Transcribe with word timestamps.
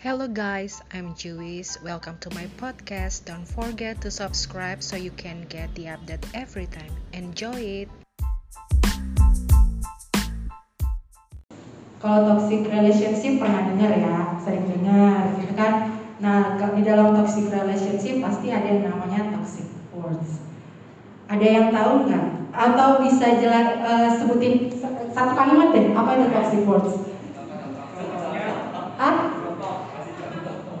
Hello 0.00 0.24
guys, 0.24 0.80
I'm 0.96 1.12
Juwis. 1.12 1.76
Welcome 1.84 2.16
to 2.24 2.32
my 2.32 2.48
podcast. 2.56 3.28
Don't 3.28 3.44
forget 3.44 4.00
to 4.00 4.08
subscribe 4.08 4.80
so 4.80 4.96
you 4.96 5.12
can 5.12 5.44
get 5.52 5.68
the 5.76 5.92
update 5.92 6.24
every 6.32 6.64
time. 6.72 6.88
Enjoy 7.12 7.84
it. 7.84 7.88
Kalau 12.00 12.32
toxic 12.32 12.64
relationship 12.64 13.44
pernah 13.44 13.68
dengar 13.68 13.92
ya, 13.92 14.40
sering 14.40 14.72
dengar 14.72 15.36
gitu 15.36 15.52
kan. 15.52 16.00
Nah, 16.16 16.56
di 16.56 16.80
dalam 16.80 17.12
toxic 17.20 17.52
relationship 17.52 18.24
pasti 18.24 18.48
ada 18.48 18.72
yang 18.72 18.88
namanya 18.88 19.36
toxic 19.36 19.68
words. 19.92 20.40
Ada 21.28 21.44
yang 21.44 21.66
tahu 21.76 22.08
nggak? 22.08 22.56
Atau 22.56 23.04
bisa 23.04 23.36
jelas 23.36 23.76
uh, 23.84 24.08
sebutin 24.16 24.72
satu 25.12 25.36
kalimat 25.36 25.76
deh, 25.76 25.92
apa 25.92 26.16
itu 26.16 26.26
toxic 26.32 26.64
words? 26.64 27.04
Ah? 28.96 29.36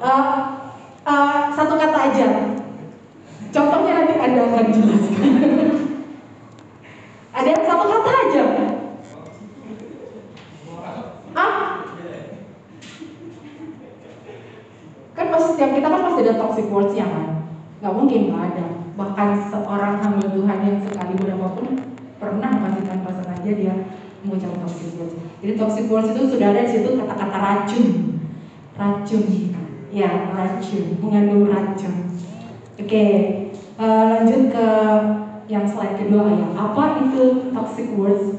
Uh, 0.00 0.56
uh, 1.04 1.52
satu 1.52 1.76
kata 1.76 1.98
aja. 2.08 2.56
Contohnya 3.52 4.00
nanti 4.00 4.16
Anda 4.16 4.48
akan 4.48 4.66
jelaskan. 4.72 5.32
Ada 7.36 7.48
yang 7.52 7.64
satu 7.68 7.84
kata 7.84 8.10
aja. 8.16 8.44
Ah? 11.36 11.84
Kan 15.12 15.26
pas 15.28 15.44
setiap 15.52 15.70
kita 15.76 15.84
kan 15.92 16.00
pasti 16.00 16.20
ada 16.24 16.40
toxic 16.40 16.66
words 16.72 16.96
ya 16.96 17.04
kan? 17.04 17.44
Gak 17.84 17.92
mungkin 17.92 18.32
nggak 18.32 18.56
ada. 18.56 18.66
Bahkan 19.00 19.28
seorang 19.48 19.96
hamba 20.04 20.28
Tuhan 20.28 20.58
yang 20.60 20.78
sekali 20.84 21.16
berapapun 21.16 21.96
pernah 22.20 22.52
kasihkan 22.52 23.00
pasangannya 23.00 23.52
dia 23.56 23.74
mengucap 24.20 24.52
toxic 24.60 24.92
words. 25.00 25.16
Jadi 25.40 25.52
toxic 25.56 25.86
words 25.88 26.12
itu 26.12 26.36
sudah 26.36 26.52
ada 26.52 26.68
di 26.68 26.72
situ 26.76 27.00
kata-kata 27.00 27.38
racun, 27.40 27.86
racun, 28.76 29.24
ya 29.88 30.28
racun, 30.36 30.84
mengandung 31.00 31.48
racun. 31.48 32.12
Oke, 32.76 33.06
uh, 33.80 34.04
lanjut 34.12 34.52
ke 34.52 34.66
yang 35.48 35.64
slide 35.64 35.96
kedua 35.96 36.36
ya. 36.36 36.46
Apa 36.52 37.00
itu 37.08 37.48
toxic 37.56 37.96
words? 37.96 38.36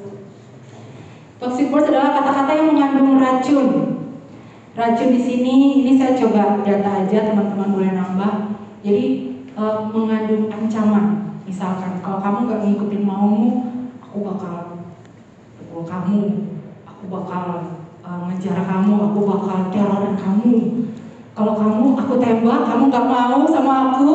Toxic 1.42 1.74
words 1.74 1.90
adalah 1.90 2.22
kata-kata 2.22 2.52
yang 2.54 2.78
mengandung 2.78 3.18
racun. 3.18 3.70
Racun 4.78 5.10
di 5.10 5.22
sini, 5.26 5.82
ini 5.82 5.98
saya 5.98 6.14
coba 6.14 6.62
data 6.62 7.02
aja, 7.02 7.34
teman-teman 7.34 7.74
boleh 7.74 7.92
nambah. 7.98 8.34
Jadi 8.86 9.31
uh, 9.62 9.86
mengandung 9.94 10.50
ancaman. 10.50 11.38
Misalkan 11.46 12.02
kalau 12.02 12.18
kamu 12.18 12.38
gak 12.50 12.62
ngikutin 12.66 13.04
maumu, 13.06 13.50
aku 14.02 14.18
bakal 14.26 14.56
pukul 15.62 15.84
kamu, 15.86 16.22
aku 16.86 17.04
bakal 17.06 17.46
uh, 18.02 18.20
ngejar 18.30 18.58
kamu, 18.66 18.94
aku 18.98 19.20
bakal 19.26 19.58
terorin 19.70 20.16
kamu. 20.18 20.56
Kalau 21.32 21.54
kamu 21.56 21.84
aku 21.96 22.14
tembak, 22.18 22.62
kamu 22.66 22.84
gak 22.90 23.08
mau 23.08 23.42
sama 23.48 23.74
aku, 23.94 24.10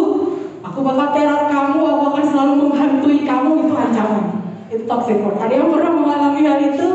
aku 0.66 0.78
bakal 0.82 1.06
teror 1.14 1.42
kamu, 1.48 1.78
aku 1.80 2.02
akan 2.10 2.24
selalu 2.26 2.52
menghantui 2.66 3.18
kamu 3.22 3.50
itu 3.66 3.74
ancaman. 3.74 4.24
Itu 4.66 4.82
toxic 4.84 5.22
word. 5.22 5.38
Ada 5.38 5.54
yang 5.62 5.70
pernah 5.70 5.92
mengalami 5.94 6.40
hal 6.42 6.58
itu? 6.74 6.88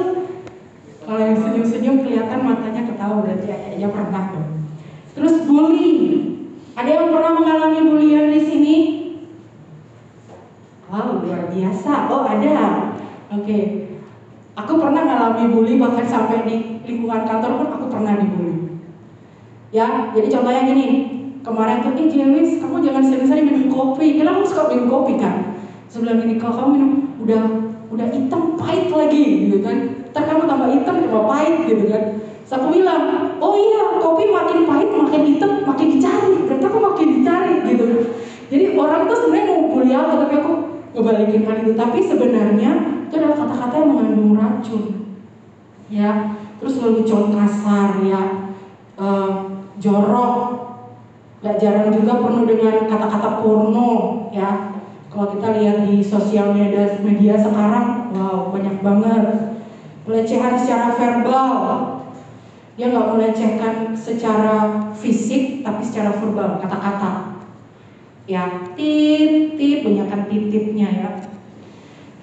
Kalau 1.01 1.19
yang 1.19 1.35
senyum-senyum 1.39 1.95
kelihatan 2.07 2.39
matanya 2.45 2.87
ketawa 2.87 3.25
berarti 3.25 3.47
kayaknya 3.47 3.89
pernah 3.91 4.23
tuh. 4.31 4.45
Terus 5.11 5.35
bully. 5.43 6.30
Ada 6.71 6.89
yang 6.89 7.07
pernah 7.11 7.33
mengalami 7.35 7.79
bulian 7.83 8.31
di 8.31 8.41
sini? 8.41 8.75
Wow, 10.87 11.23
luar 11.23 11.51
biasa. 11.51 12.11
Oh, 12.11 12.23
ada. 12.23 12.55
Oke. 13.31 13.43
Okay. 13.43 13.61
Aku 14.51 14.75
pernah 14.75 15.07
mengalami 15.07 15.47
bully 15.47 15.73
bahkan 15.79 16.03
sampai 16.03 16.43
di 16.43 16.55
lingkungan 16.83 17.23
kantor 17.23 17.51
pun 17.55 17.67
aku 17.71 17.85
pernah 17.87 18.19
dibully. 18.19 18.83
Ya, 19.71 20.11
jadi 20.11 20.27
contohnya 20.27 20.67
gini. 20.67 20.87
Kemarin 21.41 21.81
tuh, 21.81 21.97
eh 21.97 22.05
Jewis, 22.11 22.61
kamu 22.61 22.85
jangan 22.85 23.03
sering-sering 23.07 23.47
minum 23.47 23.71
kopi. 23.71 24.19
Karena 24.19 24.35
kamu 24.37 24.45
suka 24.45 24.63
minum 24.69 24.87
kopi 24.91 25.13
kan? 25.17 25.57
Sebelum 25.87 26.21
ini 26.27 26.35
kalau 26.37 26.53
kamu 26.59 26.69
minum 26.75 26.91
udah 27.23 27.43
udah 27.91 28.07
hitam 28.07 28.55
pahit 28.55 28.87
lagi 28.87 29.23
gitu 29.47 29.59
kan 29.59 30.07
ntar 30.15 30.23
kamu 30.23 30.47
tambah 30.47 30.69
hitam 30.71 30.95
tambah 31.03 31.23
pahit 31.27 31.55
gitu 31.67 31.85
kan 31.91 32.20
aku 32.51 32.67
bilang 32.67 33.31
oh 33.39 33.55
iya 33.55 33.95
kopi 34.03 34.27
makin 34.27 34.67
pahit 34.67 34.89
makin 34.91 35.21
hitam 35.23 35.63
makin 35.63 35.87
dicari. 35.95 36.43
Berarti 36.43 36.65
aku 36.67 36.79
makin 36.83 37.07
dicari 37.19 37.53
gitu. 37.63 37.85
Jadi 38.51 38.65
orang 38.75 39.07
tuh 39.07 39.17
sebenarnya 39.23 39.45
mau 39.47 39.71
bully 39.71 39.91
aku 39.95 40.13
tapi 40.27 40.33
aku 40.43 40.53
ngebalikin 40.91 41.47
hal 41.47 41.57
itu. 41.63 41.71
Tapi 41.79 41.99
sebenarnya 42.03 42.71
itu 43.07 43.13
adalah 43.15 43.37
kata-kata 43.39 43.75
yang 43.79 43.89
mengandung 43.95 44.35
racun. 44.35 44.83
Ya 45.87 46.11
terus 46.59 46.77
lelucon 46.83 47.31
kasar 47.31 48.03
ya 48.03 48.21
uh, 48.99 49.29
jorok. 49.79 50.35
Gak 51.41 51.57
jarang 51.57 51.89
juga 51.89 52.21
penuh 52.21 52.45
dengan 52.45 52.85
kata-kata 52.85 53.41
porno 53.41 53.89
ya. 54.29 54.77
Kalau 55.11 55.27
kita 55.35 55.59
lihat 55.59 55.89
di 55.89 55.99
sosial 55.99 56.55
media 56.55 57.01
media 57.03 57.35
sekarang, 57.35 58.13
wow 58.13 58.47
banyak 58.53 58.79
banget. 58.79 59.25
Pelecehan 60.05 60.55
secara 60.55 60.95
verbal. 60.95 62.00
Dia 62.79 62.87
nggak 62.87 63.09
melecehkan 63.11 63.91
secara 63.93 64.87
fisik, 64.95 65.59
tapi 65.61 65.81
secara 65.83 66.15
verbal, 66.15 66.63
kata-kata. 66.63 67.43
Ya, 68.29 68.71
tit, 68.79 69.59
tit, 69.59 69.83
banyakkan 69.83 70.31
titipnya 70.31 70.87
ya. 70.87 71.09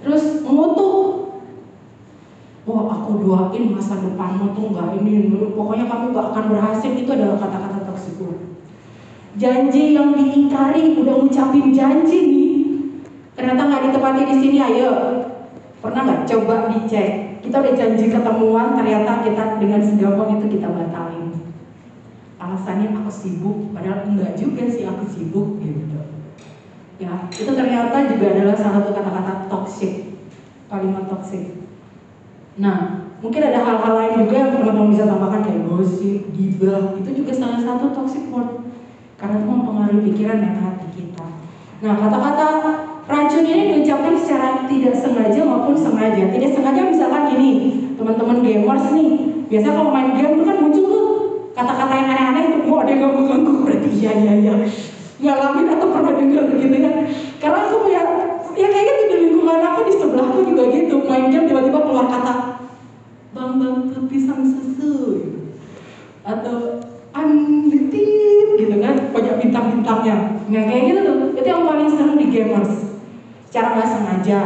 Terus 0.00 0.40
mengutuk. 0.40 0.96
Wah, 2.68 2.84
aku 3.00 3.24
doain 3.24 3.72
masa 3.72 3.96
depanmu 4.00 4.52
tuh 4.52 4.72
nggak 4.72 5.00
ini, 5.00 5.32
pokoknya 5.56 5.88
kamu 5.88 6.04
nggak 6.12 6.26
akan 6.32 6.44
berhasil. 6.52 6.92
Itu 6.92 7.10
adalah 7.16 7.40
kata-kata 7.40 7.88
toksik 7.88 8.20
Janji 9.38 9.94
yang 9.94 10.18
diingkari, 10.18 10.98
udah 10.98 11.14
ngucapin 11.22 11.70
janji 11.70 12.18
nih, 12.26 12.52
ternyata 13.38 13.70
nggak 13.70 13.82
ditepati 13.86 14.22
di 14.26 14.34
sini 14.34 14.58
ayo 14.58 14.90
pernah 15.78 16.00
nggak 16.04 16.24
coba 16.26 16.54
dicek? 16.74 17.38
Kita 17.38 17.62
udah 17.62 17.74
janji 17.74 18.10
ketemuan 18.10 18.74
ternyata 18.74 19.22
kita 19.22 19.62
dengan 19.62 19.80
segampang 19.80 20.38
itu 20.38 20.46
kita 20.58 20.68
batalin. 20.68 21.54
Alasannya 22.38 22.94
aku 22.94 23.10
sibuk 23.10 23.56
padahal 23.70 24.10
enggak 24.10 24.34
juga 24.34 24.66
sih 24.66 24.84
aku 24.86 25.04
sibuk 25.06 25.62
gitu. 25.62 25.98
Ya 26.98 27.30
itu 27.30 27.50
ternyata 27.54 28.10
juga 28.10 28.26
adalah 28.34 28.56
salah 28.58 28.82
satu 28.82 28.90
kata-kata 28.90 29.46
toxic 29.46 30.18
kalimat 30.66 31.06
toxic. 31.06 31.62
Nah 32.58 33.06
mungkin 33.22 33.42
ada 33.42 33.62
hal-hal 33.62 33.94
lain 33.98 34.12
juga 34.26 34.34
yang 34.34 34.50
teman-teman 34.54 34.90
bisa 34.94 35.06
tambahkan 35.06 35.42
kayak 35.46 35.62
gosip, 35.66 36.20
gibah 36.34 36.98
itu 36.98 37.10
juga 37.22 37.32
salah 37.34 37.60
satu 37.62 37.94
toxic 37.94 38.26
word. 38.34 38.66
Karena 39.18 39.42
itu 39.42 39.46
mempengaruhi 39.46 40.02
pikiran 40.10 40.38
dan 40.42 40.54
hati 40.58 40.86
kita. 40.94 41.26
Nah 41.86 41.94
kata-kata 42.02 42.48
Racun 43.08 43.40
ini 43.48 43.62
diucapkan 43.72 44.12
secara 44.20 44.68
tidak 44.68 44.92
sengaja 44.92 45.40
maupun 45.40 45.72
sengaja. 45.72 46.28
Tidak 46.28 46.50
sengaja 46.52 46.92
misalkan 46.92 47.32
gini, 47.32 47.50
teman-teman 47.96 48.44
gamers 48.44 48.92
nih, 48.92 49.10
biasa 49.48 49.68
kalau 49.72 49.88
main 49.96 50.12
game 50.12 50.36
itu 50.36 50.44
kan 50.44 50.56
muncul 50.60 50.84
tuh 50.84 51.06
kata-kata 51.56 51.94
yang 51.96 52.08
aneh-aneh 52.12 52.42
itu, 52.52 52.58
mau 52.68 52.84
ada 52.84 52.92
yang 52.92 53.16
mengganggu 53.16 53.52
berarti 53.64 53.88
iya 53.96 54.12
iya 54.12 54.32
iya. 54.44 54.54
Ngalamin 55.24 55.72
atau 55.72 55.88
pernah 55.88 56.12
dengar 56.20 56.44
gitu 56.52 56.76
kan? 56.84 56.94
Karena 57.40 57.58
aku 57.64 57.76
punya, 57.80 58.02
ya 58.60 58.66
kayaknya 58.68 58.92
gitu 58.92 59.04
di 59.08 59.16
lingkungan 59.24 59.60
aku 59.64 59.80
di 59.88 59.92
sebelahku 59.96 60.38
juga 60.44 60.62
gitu, 60.68 60.94
main 61.08 61.32
game 61.32 61.48
tiba-tiba 61.48 61.80
keluar 61.80 62.06
kata 62.12 62.34
bang 63.28 63.52
bang 63.60 64.04
pisang 64.08 64.40
susu 64.40 65.20
atau 66.24 66.80
unlimited 67.14 68.56
gitu 68.56 68.76
kan 68.80 68.94
banyak 69.12 69.34
bintang-bintangnya 69.38 70.16
nah 70.48 70.62
kayak 70.64 70.82
gitu 70.90 71.00
tuh 71.04 71.16
itu 71.36 71.48
yang 71.48 71.62
paling 71.68 71.88
seru 71.92 72.16
di 72.16 72.26
gamers 72.32 72.87
secara 73.48 73.80
nggak 73.80 73.88
sengaja. 73.88 74.42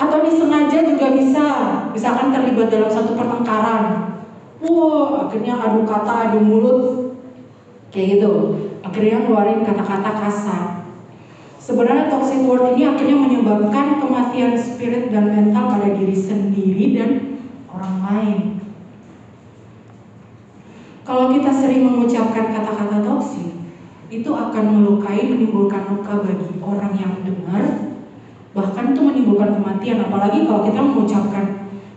Atau 0.00 0.24
disengaja 0.24 0.78
juga 0.80 1.12
bisa. 1.12 1.46
Misalkan 1.92 2.32
terlibat 2.32 2.72
dalam 2.72 2.88
satu 2.88 3.12
pertengkaran. 3.12 4.16
Wow 4.64 5.28
akhirnya 5.28 5.60
adu 5.60 5.84
kata 5.84 6.12
adu 6.32 6.40
mulut. 6.40 6.80
Kayak 7.92 8.18
gitu. 8.18 8.32
Akhirnya 8.80 9.28
ngeluarin 9.28 9.60
kata-kata 9.68 10.10
kasar. 10.24 10.64
Sebenarnya 11.60 12.08
toxic 12.10 12.42
word 12.48 12.74
ini 12.74 12.88
akhirnya 12.88 13.14
menyebabkan 13.14 14.00
kematian 14.02 14.56
spirit 14.58 15.12
dan 15.14 15.30
mental 15.30 15.78
pada 15.78 15.94
diri 15.94 16.16
sendiri 16.16 16.96
dan 16.96 17.10
orang 17.70 17.96
lain. 18.02 18.38
Kalau 21.06 21.30
kita 21.30 21.52
sering 21.54 21.86
mengucapkan 21.86 22.50
kata-kata 22.50 23.04
toksik 23.04 23.51
itu 24.12 24.28
akan 24.28 24.64
melukai, 24.76 25.24
menimbulkan 25.24 25.88
luka 25.88 26.20
bagi 26.20 26.60
orang 26.60 26.92
yang 27.00 27.14
dengar, 27.24 27.64
bahkan 28.52 28.92
itu 28.92 29.00
menimbulkan 29.00 29.56
kematian. 29.56 30.04
Apalagi 30.04 30.44
kalau 30.44 30.68
kita 30.68 30.80
mengucapkan 30.84 31.44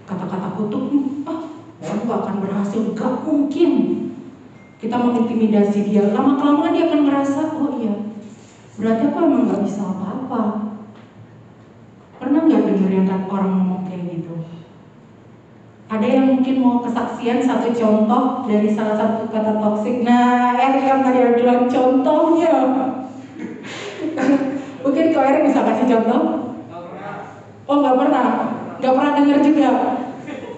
kata-kata 0.08 0.48
kutuk, 0.56 0.84
ah, 1.28 1.44
gak 1.84 2.20
akan 2.24 2.36
berhasil, 2.40 2.82
gak 2.96 3.14
mungkin. 3.28 3.72
Kita 4.80 4.96
mengintimidasi 4.96 5.92
dia, 5.92 6.16
lama 6.16 6.40
kelamaan 6.40 6.72
dia 6.72 6.88
akan 6.88 7.02
merasa, 7.04 7.52
oh 7.52 7.76
iya, 7.84 7.94
berarti 8.80 9.04
aku 9.12 9.18
emang 9.20 9.52
gak 9.52 9.62
bisa 9.68 9.82
apa-apa. 9.84 10.42
Pernah 12.16 12.48
nggak 12.48 12.64
dengar 12.64 12.92
yang 12.96 13.28
orang 13.28 13.52
ngomong 13.60 13.82
kayak? 13.92 14.05
Ada 15.86 16.06
yang 16.06 16.26
mungkin 16.34 16.66
mau 16.66 16.82
kesaksian 16.82 17.46
satu 17.46 17.70
contoh 17.70 18.50
dari 18.50 18.74
salah 18.74 18.98
satu 18.98 19.30
kata 19.30 19.62
toksik. 19.62 20.02
Nah, 20.02 20.58
Erik 20.58 20.82
yang 20.82 21.06
tadi 21.06 21.20
bilang 21.38 21.70
contohnya. 21.70 22.56
mungkin 24.82 25.06
kau 25.14 25.22
Erik 25.22 25.46
bisa 25.46 25.62
kasih 25.62 25.86
contoh? 25.94 26.22
Oh 27.66 27.82
nggak 27.82 27.98
pernah, 27.98 28.26
nggak 28.82 28.94
pernah 28.98 29.12
dengar 29.14 29.40
juga. 29.46 29.70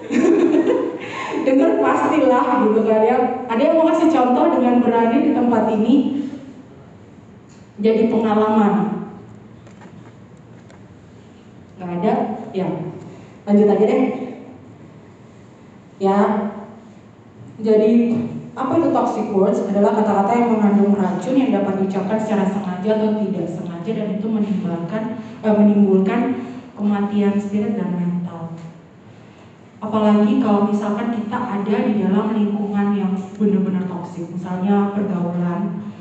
dengar 1.47 1.71
pastilah 1.79 2.45
gitu 2.63 2.79
kan 2.87 3.01
ya. 3.03 3.17
Ada 3.51 3.61
yang 3.63 3.75
mau 3.79 3.87
kasih 3.91 4.07
contoh 4.11 4.45
dengan 4.55 4.79
berani 4.79 5.17
di 5.27 5.31
tempat 5.35 5.63
ini 5.75 5.95
jadi 7.83 8.07
pengalaman. 8.07 8.73
Nggak 11.77 11.91
ada, 11.99 12.13
ya. 12.55 12.67
Lanjut 13.43 13.67
aja 13.69 13.85
deh. 13.85 14.03
Ya. 15.97 16.53
Jadi 17.57 17.93
apa 18.57 18.73
itu 18.77 18.89
toxic 18.89 19.27
words 19.33 19.61
adalah 19.65 19.93
kata-kata 19.97 20.31
yang 20.33 20.49
mengandung 20.57 20.93
racun 20.97 21.37
yang 21.37 21.53
dapat 21.53 21.81
diucapkan 21.81 22.17
secara 22.17 22.45
sengaja 22.49 22.89
atau 22.97 23.21
tidak 23.21 23.45
sengaja 23.49 23.91
dan 23.93 24.07
itu 24.17 24.27
menimbulkan 24.29 25.03
eh, 25.45 25.53
menimbulkan 25.53 26.21
kematian 26.77 27.37
spirit 27.37 27.77
dan 27.77 27.89
mental. 27.97 28.57
Apalagi 29.77 30.41
kalau 30.41 30.69
misalkan 30.69 31.13
kita 31.13 31.37
ada 31.37 31.77
di 31.85 32.01
dalam 32.01 32.33
lingkungan 32.33 32.87
yang 32.97 33.13
benar-benar 33.37 33.85
toksik, 33.85 34.25
misalnya 34.33 34.93
pergaulan, 34.93 35.93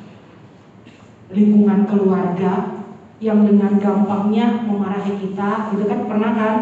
lingkungan 1.29 1.85
keluarga 1.85 2.85
yang 3.21 3.45
dengan 3.45 3.77
gampangnya 3.77 4.65
memarahi 4.65 5.13
kita, 5.21 5.73
gitu 5.73 5.85
kan 5.89 6.01
pernah 6.09 6.33
kan? 6.37 6.57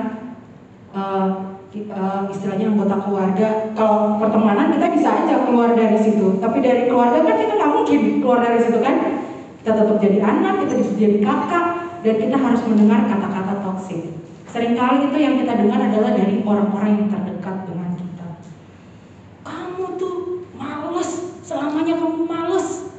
Uh, 0.95 1.54
uh, 1.91 2.31
istilahnya 2.31 2.71
anggota 2.71 2.97
keluarga. 3.03 3.49
Kalau 3.75 4.23
pertemanan 4.23 4.71
kita 4.71 4.87
bisa 4.95 5.09
aja 5.11 5.43
keluar 5.43 5.75
dari 5.75 5.99
situ. 5.99 6.39
Tapi 6.39 6.59
dari 6.63 6.87
keluarga 6.87 7.19
kan 7.27 7.37
kita 7.39 7.53
nggak 7.59 7.73
mungkin 7.75 8.01
keluar 8.23 8.41
dari 8.43 8.59
situ 8.63 8.79
kan. 8.79 8.95
Kita 9.65 9.71
tetap 9.81 9.97
jadi 9.99 10.19
anak 10.21 10.55
kita 10.63 10.73
bisa 10.79 10.93
jadi 10.95 11.17
kakak 11.25 11.67
dan 12.05 12.15
kita 12.21 12.37
harus 12.37 12.63
mendengar 12.69 13.01
kata-kata 13.09 13.53
toksik. 13.65 14.03
Seringkali 14.55 15.11
itu 15.11 15.17
yang 15.19 15.35
kita 15.41 15.53
dengar 15.59 15.81
adalah 15.83 16.13
dari 16.15 16.37
orang-orang 16.47 16.91
yang 16.95 17.07
terdekat 17.11 17.57
dengan 17.67 17.91
kita. 17.99 18.29
Kamu 19.43 19.99
tuh 19.99 20.17
males 20.55 21.11
selamanya 21.43 21.99
kamu 21.99 22.23
males. 22.29 22.93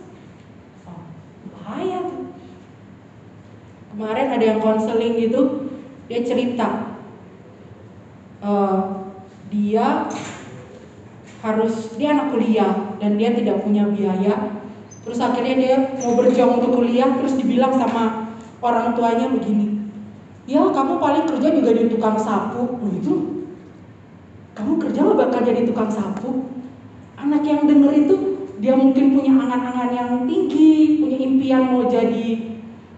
Oh, 0.83 0.99
bahaya 1.55 2.03
tuh. 2.11 2.33
Kemarin 3.95 4.27
ada 4.35 4.43
yang 4.43 4.59
konseling 4.59 5.15
gitu 5.15 5.71
dia 6.05 6.21
cerita 6.21 6.84
uh, 8.45 9.09
dia 9.49 10.05
harus 11.41 11.93
dia 11.97 12.13
anak 12.13 12.29
kuliah 12.29 12.95
dan 13.01 13.17
dia 13.17 13.33
tidak 13.33 13.65
punya 13.65 13.89
biaya. 13.89 14.61
Terus 15.01 15.17
akhirnya 15.21 15.55
dia 15.57 15.75
mau 16.01 16.13
berjuang 16.17 16.61
untuk 16.61 16.81
kuliah 16.81 17.09
terus 17.17 17.33
dibilang 17.37 17.73
sama 17.73 18.33
orang 18.61 18.93
tuanya 18.97 19.29
begini 19.29 19.75
ya 20.45 20.61
kamu 20.69 21.01
paling 21.01 21.25
kerja 21.25 21.49
juga 21.51 21.71
di 21.73 21.83
tukang 21.89 22.17
sapu. 22.17 22.77
Oh, 22.77 22.89
itu 22.93 23.13
kamu 24.55 24.73
kerja 24.79 24.99
lo 25.03 25.13
bakal 25.17 25.41
jadi 25.43 25.65
tukang 25.67 25.89
sapu? 25.91 26.47
Anak 27.19 27.43
yang 27.43 27.65
denger 27.65 27.91
itu 28.05 28.15
dia 28.61 28.77
mungkin 28.77 29.17
punya 29.17 29.33
angan-angan 29.35 29.89
yang 29.91 30.11
tinggi 30.23 31.01
punya 31.03 31.17
impian 31.19 31.63
mau 31.73 31.83
jadi 31.91 32.54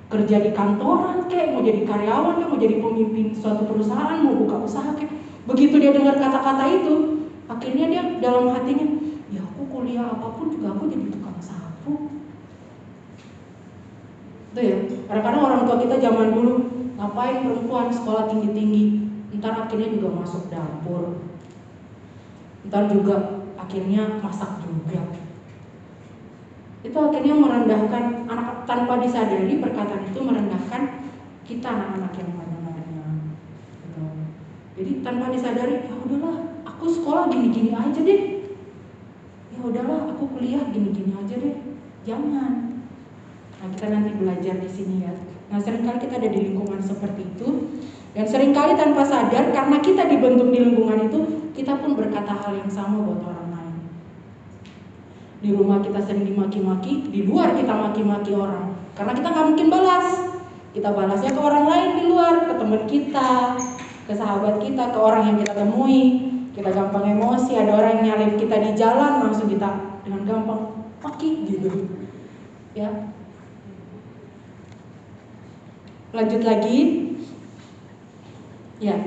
kerja 0.07 0.38
di 0.39 0.51
kantoran 0.56 1.27
kayak 1.27 1.51
mau 1.51 1.62
jadi 1.63 1.83
karyawan 1.83 2.39
kayak 2.39 2.50
mau 2.50 2.59
jadi 2.59 2.75
pemimpin 2.80 3.27
suatu 3.36 3.68
perusahaan 3.68 4.24
mau 4.24 4.39
buka 4.39 4.56
usaha 4.63 4.95
kayak 4.95 5.18
Begitu 5.48 5.80
dia 5.80 5.95
dengar 5.95 6.19
kata-kata 6.19 6.83
itu, 6.83 6.95
akhirnya 7.48 7.86
dia 7.88 8.04
dalam 8.19 8.51
hatinya, 8.51 9.00
ya 9.31 9.39
aku 9.48 9.63
kuliah 9.71 10.04
apa 10.12 10.36
pun 10.36 10.51
juga 10.51 10.75
aku 10.75 10.92
jadi 10.92 11.07
tukang 11.07 11.39
sapu. 11.39 12.12
Itu 14.51 14.59
ya, 14.59 14.77
kadang-kadang 15.07 15.44
orang 15.48 15.62
tua 15.63 15.77
kita 15.80 15.95
zaman 16.04 16.36
dulu 16.36 16.54
ngapain 17.00 17.48
perempuan 17.48 17.88
sekolah 17.88 18.27
tinggi-tinggi, 18.27 19.07
ntar 19.39 19.56
akhirnya 19.56 19.95
juga 19.95 20.19
masuk 20.19 20.51
dapur, 20.51 21.24
ntar 22.68 22.92
juga 22.92 23.48
akhirnya 23.56 24.19
masak 24.19 24.68
juga. 24.68 25.00
Itu 26.85 26.97
akhirnya 26.97 27.35
merendahkan 27.38 28.29
anak 28.29 28.69
tanpa 28.69 29.01
disadari 29.01 29.57
perkataan 29.57 30.09
itu 30.09 30.19
merendahkan 30.21 30.81
kita 31.47 31.68
anak-anak 31.68 32.13
yang 32.19 32.31
mana 32.35 32.47
jadi 34.77 35.01
tanpa 35.01 35.33
disadari 35.33 35.89
ya 35.89 35.95
udahlah 35.97 36.62
aku 36.62 36.85
sekolah 36.85 37.33
gini-gini 37.33 37.74
aja 37.74 37.97
deh. 37.97 38.45
Ya 39.50 39.59
udahlah 39.65 40.13
aku 40.13 40.38
kuliah 40.38 40.62
gini-gini 40.69 41.18
aja 41.18 41.33
deh. 41.33 41.57
Jangan. 42.06 42.85
Nah 43.57 43.68
kita 43.73 43.89
nanti 43.89 44.13
belajar 44.13 44.62
di 44.62 44.69
sini 44.69 45.01
ya. 45.01 45.18
Nah 45.50 45.57
sering 45.57 45.81
kali 45.81 45.97
kita 45.97 46.21
ada 46.21 46.30
di 46.30 46.53
lingkungan 46.53 46.77
seperti 46.77 47.25
itu. 47.25 47.73
Dan 48.13 48.30
sering 48.30 48.53
kali 48.53 48.77
tanpa 48.77 49.01
sadar 49.01 49.50
karena 49.50 49.77
kita 49.81 50.06
dibentuk 50.06 50.53
di 50.53 50.62
lingkungan 50.62 51.09
itu 51.09 51.19
kita 51.57 51.73
pun 51.81 51.97
berkata 51.97 52.38
hal 52.38 52.53
yang 52.62 52.69
sama 52.69 53.01
buat 53.01 53.25
orang 53.25 53.46
di 55.37 55.53
rumah 55.53 55.81
kita 55.85 56.01
sering 56.01 56.25
dimaki-maki 56.25 57.13
di 57.13 57.25
luar 57.29 57.53
kita 57.53 57.73
maki-maki 57.73 58.33
orang 58.33 58.73
karena 58.97 59.13
kita 59.13 59.27
nggak 59.29 59.47
mungkin 59.53 59.67
balas 59.69 60.07
kita 60.73 60.89
balasnya 60.93 61.31
ke 61.33 61.41
orang 61.41 61.65
lain 61.69 61.89
di 62.01 62.03
luar 62.09 62.49
ke 62.49 62.53
teman 62.57 62.83
kita 62.89 63.57
ke 64.07 64.15
sahabat 64.15 64.63
kita, 64.63 64.95
ke 64.95 64.97
orang 64.97 65.23
yang 65.27 65.37
kita 65.43 65.53
temui. 65.53 66.31
Kita 66.55 66.73
gampang 66.73 67.05
emosi, 67.05 67.53
ada 67.53 67.69
orang 67.77 68.01
yang 68.01 68.17
nyalip 68.17 68.41
kita 68.41 68.57
di 68.57 68.71
jalan, 68.73 69.29
langsung 69.29 69.45
kita 69.45 70.01
dengan 70.01 70.25
gampang 70.25 70.89
paki 71.03 71.45
gitu. 71.45 71.69
Ya. 72.73 73.13
Lanjut 76.15 76.41
lagi. 76.41 76.79
Ya. 78.81 78.97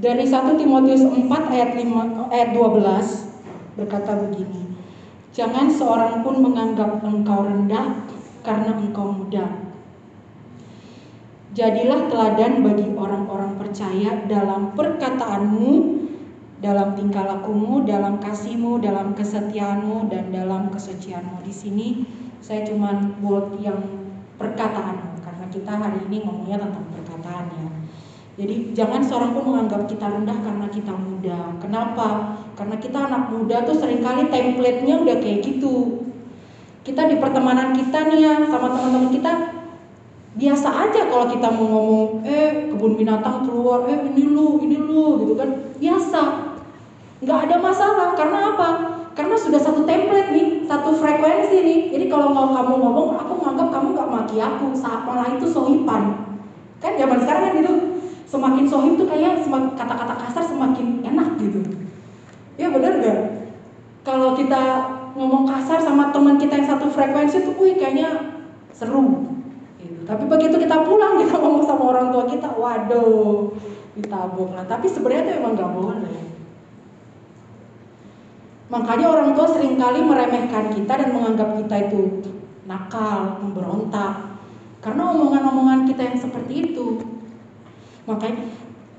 Dari 0.00 0.24
1 0.24 0.56
Timotius 0.56 1.04
4 1.04 1.52
ayat 1.52 1.76
5 1.76 2.32
ayat 2.32 2.48
12 2.56 3.29
berkata 3.78 4.16
begini. 4.16 4.78
Jangan 5.30 5.70
seorang 5.70 6.26
pun 6.26 6.42
menganggap 6.42 7.02
engkau 7.06 7.46
rendah 7.46 8.06
karena 8.42 8.74
engkau 8.74 9.14
muda 9.14 9.70
Jadilah 11.50 12.06
teladan 12.06 12.62
bagi 12.62 12.94
orang-orang 12.94 13.58
percaya 13.58 14.22
dalam 14.30 14.70
perkataanmu, 14.78 15.98
dalam 16.62 16.94
tingkah 16.94 17.26
lakumu, 17.26 17.82
dalam 17.82 18.22
kasihmu, 18.22 18.78
dalam 18.78 19.18
kesetiaanmu, 19.18 20.06
dan 20.14 20.30
dalam 20.30 20.70
kesucianmu. 20.70 21.42
Di 21.42 21.50
sini 21.50 21.88
saya 22.38 22.62
cuma 22.62 22.94
buat 23.18 23.58
yang 23.58 23.82
perkataan 24.38 25.18
karena 25.26 25.46
kita 25.50 25.72
hari 25.74 25.98
ini 26.06 26.22
ngomongnya 26.22 26.70
tentang 26.70 26.86
perkataan 26.94 27.46
ya. 27.50 27.68
Jadi 28.38 28.70
jangan 28.72 29.02
seorang 29.02 29.34
pun 29.34 29.42
menganggap 29.42 29.90
kita 29.90 30.06
rendah 30.06 30.38
karena 30.38 30.66
kita 30.70 30.92
muda. 30.94 31.58
Kenapa? 31.58 32.38
Karena 32.54 32.76
kita 32.78 32.98
anak 33.10 33.34
muda 33.34 33.66
tuh 33.66 33.74
sering 33.74 34.04
kali 34.04 34.30
template-nya 34.30 35.02
udah 35.02 35.16
kayak 35.18 35.42
gitu. 35.42 36.06
Kita 36.86 37.10
di 37.10 37.18
pertemanan 37.18 37.74
kita 37.74 38.06
nih 38.06 38.18
ya 38.22 38.34
sama 38.46 38.70
teman-teman 38.72 39.10
kita 39.10 39.32
biasa 40.30 40.68
aja 40.70 41.10
kalau 41.10 41.26
kita 41.26 41.50
mau 41.50 41.66
ngomong 41.66 42.22
eh 42.22 42.70
kebun 42.70 42.94
binatang 42.94 43.42
keluar 43.42 43.90
eh 43.90 43.98
ini 44.14 44.30
lu 44.30 44.62
ini 44.62 44.78
lu 44.78 45.26
gitu 45.26 45.34
kan. 45.34 45.50
Biasa. 45.82 46.22
Nggak 47.20 47.38
ada 47.50 47.56
masalah. 47.58 48.08
Karena 48.14 48.38
apa? 48.54 48.68
Karena 49.12 49.34
sudah 49.34 49.58
satu 49.58 49.82
template 49.84 50.30
nih 50.32 50.46
satu 50.70 50.94
frekuensi 50.96 51.58
nih. 51.66 51.80
Jadi 51.92 52.06
kalau 52.06 52.30
mau 52.30 52.54
kamu 52.54 52.78
ngomong 52.78 53.08
aku 53.18 53.42
nganggap 53.42 53.68
kamu 53.74 53.86
nggak 53.92 54.08
maki 54.08 54.36
aku. 54.38 54.72
Saat 54.72 55.04
malah 55.04 55.34
itu 55.34 55.50
sohipan 55.50 56.30
kan 56.80 56.96
zaman 56.96 57.20
sekarang 57.20 57.42
kan 57.44 57.52
gitu 57.60 57.72
semakin 58.30 58.64
sohib 58.70 58.94
tuh 58.94 59.10
kayak 59.10 59.42
kata-kata 59.74 60.14
kasar 60.22 60.44
semakin 60.46 61.02
enak 61.02 61.34
gitu 61.42 61.60
ya 62.54 62.70
benar 62.70 63.02
nggak 63.02 63.20
kalau 64.06 64.38
kita 64.38 64.62
ngomong 65.18 65.44
kasar 65.50 65.82
sama 65.82 66.14
teman 66.14 66.38
kita 66.38 66.62
yang 66.62 66.68
satu 66.70 66.86
frekuensi 66.94 67.42
tuh 67.42 67.58
wih 67.58 67.74
kayaknya 67.74 68.38
seru 68.70 69.30
tapi 70.10 70.26
begitu 70.26 70.58
kita 70.58 70.82
pulang 70.82 71.14
kita 71.22 71.38
ngomong 71.38 71.62
sama 71.62 71.82
orang 71.94 72.10
tua 72.10 72.26
kita, 72.26 72.50
waduh, 72.58 73.54
ditabung 73.94 74.58
lah. 74.58 74.66
Tapi 74.66 74.90
sebenarnya 74.90 75.22
itu 75.22 75.32
emang 75.38 75.54
gak 75.54 75.70
boleh. 75.70 76.18
Makanya 78.70 79.06
orang 79.06 79.28
tua 79.34 79.46
sering 79.50 79.78
kali 79.78 80.02
meremehkan 80.02 80.74
kita 80.74 80.92
dan 80.94 81.10
menganggap 81.14 81.58
kita 81.62 81.76
itu 81.90 82.26
nakal, 82.66 83.38
memberontak. 83.38 84.42
Karena 84.82 85.14
omongan-omongan 85.14 85.86
kita 85.86 86.02
yang 86.10 86.18
seperti 86.18 86.74
itu. 86.74 86.86
Makanya 88.10 88.42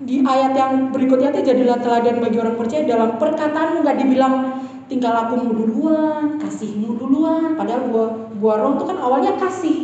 di 0.01 0.23
ayat 0.25 0.57
yang 0.57 0.89
berikutnya 0.89 1.29
itu 1.35 1.53
jadilah 1.53 1.77
teladan 1.77 2.23
bagi 2.23 2.37
orang 2.41 2.55
percaya 2.57 2.87
dalam 2.87 3.21
perkataan 3.21 3.85
nggak 3.85 3.97
dibilang 4.01 4.35
tinggal 4.89 5.13
lakumu 5.13 5.53
duluan, 5.53 6.39
kasihmu 6.41 6.97
duluan. 6.97 7.53
Padahal 7.59 7.91
buah, 7.91 8.11
buah 8.39 8.57
roh 8.59 8.71
itu 8.79 8.85
kan 8.87 8.97
awalnya 8.97 9.33
kasih. 9.37 9.77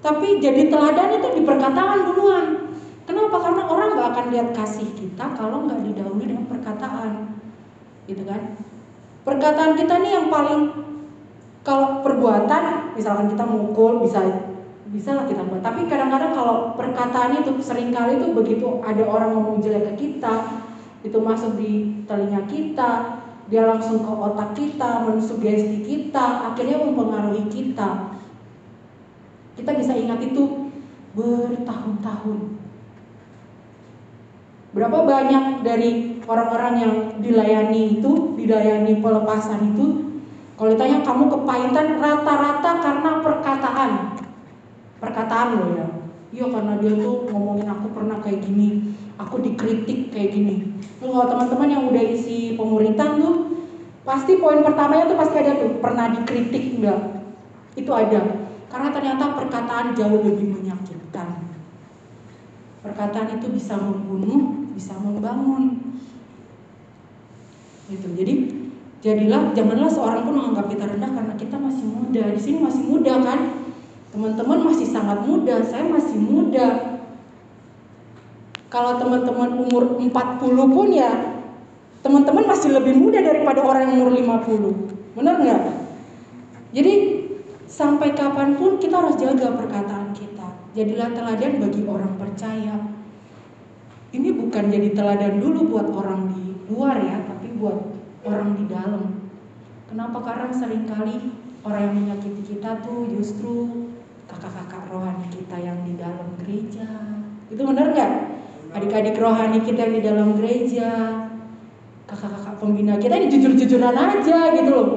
Tapi 0.00 0.40
jadi 0.40 0.72
teladan 0.72 1.20
itu 1.20 1.28
di 1.36 1.42
perkataan 1.44 2.08
duluan. 2.08 2.46
Kenapa? 3.04 3.36
Karena 3.42 3.62
orang 3.68 3.88
nggak 3.98 4.08
akan 4.14 4.26
lihat 4.32 4.48
kasih 4.54 4.88
kita 4.96 5.34
kalau 5.36 5.66
nggak 5.66 5.82
didahului 5.82 6.30
dengan 6.30 6.46
perkataan, 6.46 7.36
gitu 8.06 8.22
kan? 8.22 8.54
Perkataan 9.26 9.76
kita 9.76 10.00
nih 10.00 10.12
yang 10.16 10.26
paling 10.32 10.72
kalau 11.60 12.00
perbuatan, 12.00 12.96
misalkan 12.96 13.28
kita 13.28 13.44
mukul 13.44 14.00
bisa 14.00 14.24
bisa 14.90 15.14
lah 15.14 15.24
kita 15.30 15.46
buat. 15.46 15.62
Tapi 15.62 15.86
kadang-kadang 15.86 16.34
kalau 16.34 16.56
perkataan 16.74 17.38
itu 17.40 17.54
sering 17.62 17.94
kali 17.94 18.18
itu 18.18 18.34
begitu 18.34 18.82
ada 18.82 19.06
orang 19.06 19.38
ngomong 19.38 19.62
jelek 19.62 19.94
ke 19.94 20.06
kita, 20.06 20.62
itu 21.06 21.16
masuk 21.22 21.56
di 21.56 22.04
telinga 22.04 22.44
kita, 22.50 23.22
dia 23.46 23.62
langsung 23.66 24.02
ke 24.02 24.12
otak 24.12 24.54
kita, 24.58 25.06
mensugesti 25.06 25.82
kita, 25.86 26.52
akhirnya 26.52 26.82
mempengaruhi 26.82 27.46
kita. 27.48 28.18
Kita 29.54 29.70
bisa 29.78 29.94
ingat 29.94 30.22
itu 30.22 30.70
bertahun-tahun. 31.14 32.38
Berapa 34.70 34.98
banyak 35.02 35.66
dari 35.66 36.22
orang-orang 36.30 36.74
yang 36.78 36.94
dilayani 37.18 37.98
itu, 37.98 38.38
dilayani 38.38 39.02
pelepasan 39.02 39.74
itu, 39.74 39.86
kalau 40.54 40.70
ditanya 40.70 41.02
kamu 41.02 41.26
kepahitan 41.26 41.98
rata-rata 41.98 42.70
karena 42.78 43.10
perkataan. 43.18 44.19
Perkataan 45.00 45.48
loh 45.56 45.68
ya. 45.74 45.86
Iya 46.30 46.46
karena 46.46 46.78
dia 46.78 46.94
tuh 46.94 47.26
ngomongin 47.26 47.66
aku 47.66 47.90
pernah 47.90 48.22
kayak 48.22 48.46
gini, 48.46 48.94
aku 49.18 49.42
dikritik 49.42 50.14
kayak 50.14 50.30
gini. 50.30 50.78
Kalau 51.02 51.26
teman-teman 51.26 51.66
yang 51.66 51.84
udah 51.90 52.04
isi 52.06 52.54
pemuritan 52.54 53.18
tuh, 53.18 53.34
pasti 54.06 54.38
poin 54.38 54.62
pertamanya 54.62 55.10
tuh 55.10 55.18
pasti 55.18 55.36
ada 55.42 55.58
tuh 55.58 55.82
pernah 55.82 56.06
dikritik 56.14 56.78
enggak? 56.78 57.00
Itu 57.74 57.90
ada. 57.90 58.46
Karena 58.70 58.94
ternyata 58.94 59.34
perkataan 59.34 59.98
jauh 59.98 60.22
lebih 60.22 60.54
menyakitkan. 60.54 61.50
Perkataan 62.80 63.42
itu 63.42 63.50
bisa 63.50 63.74
membunuh, 63.74 64.70
bisa 64.72 64.94
membangun. 65.02 65.98
Gitu. 67.90 68.06
Jadi 68.14 68.34
jadilah 69.02 69.50
janganlah 69.50 69.90
seorang 69.90 70.22
pun 70.22 70.34
menganggap 70.38 70.70
kita 70.70 70.84
rendah 70.86 71.10
karena 71.10 71.34
kita 71.34 71.56
masih 71.58 71.84
muda. 71.90 72.24
Di 72.30 72.40
sini 72.40 72.58
masih 72.62 72.82
muda 72.86 73.18
kan? 73.18 73.59
Teman-teman 74.10 74.58
masih 74.66 74.90
sangat 74.90 75.22
muda, 75.22 75.62
saya 75.62 75.86
masih 75.86 76.18
muda. 76.18 76.98
Kalau 78.70 78.98
teman-teman 78.98 79.66
umur 79.66 79.98
40 79.98 80.10
pun 80.74 80.88
ya 80.94 81.40
teman-teman 82.00 82.48
masih 82.48 82.72
lebih 82.72 82.96
muda 82.96 83.20
daripada 83.20 83.60
orang 83.60 83.92
yang 83.92 84.06
umur 84.06 84.14
50. 84.14 85.18
Benar 85.18 85.34
nggak? 85.42 85.62
Jadi 86.70 86.94
sampai 87.66 88.14
kapan 88.14 88.56
pun 88.56 88.78
kita 88.78 88.98
harus 88.98 89.18
jaga 89.20 89.52
perkataan 89.52 90.14
kita. 90.16 90.48
Jadilah 90.72 91.10
teladan 91.12 91.60
bagi 91.60 91.82
orang 91.84 92.14
percaya. 92.14 92.76
Ini 94.10 94.28
bukan 94.34 94.74
jadi 94.74 94.90
teladan 94.90 95.38
dulu 95.38 95.70
buat 95.70 95.86
orang 95.94 96.34
di 96.34 96.54
luar 96.66 96.98
ya, 96.98 97.26
tapi 97.30 97.46
buat 97.54 97.78
orang 98.26 98.58
di 98.58 98.64
dalam. 98.66 99.04
Kenapa? 99.86 100.18
Karena 100.22 100.50
sering 100.54 100.86
kali 100.86 101.34
orang 101.62 101.90
yang 101.90 101.94
menyakiti 101.94 102.54
kita 102.54 102.82
tuh 102.82 103.06
justru 103.10 103.54
kakak-kakak 104.30 104.86
rohani 104.86 105.26
kita 105.26 105.56
yang 105.58 105.82
di 105.82 105.98
dalam 105.98 106.38
gereja. 106.38 106.86
Itu 107.50 107.66
benar 107.66 107.90
nggak? 107.90 108.12
Adik-adik 108.70 109.18
rohani 109.18 109.58
kita 109.66 109.90
yang 109.90 109.94
di 109.98 110.02
dalam 110.06 110.28
gereja, 110.38 110.90
kakak-kakak 112.06 112.54
pembina 112.62 112.94
kita 113.02 113.18
ini 113.18 113.26
jujur-jujuran 113.26 113.94
aja 113.98 114.54
gitu 114.54 114.70
loh. 114.70 114.90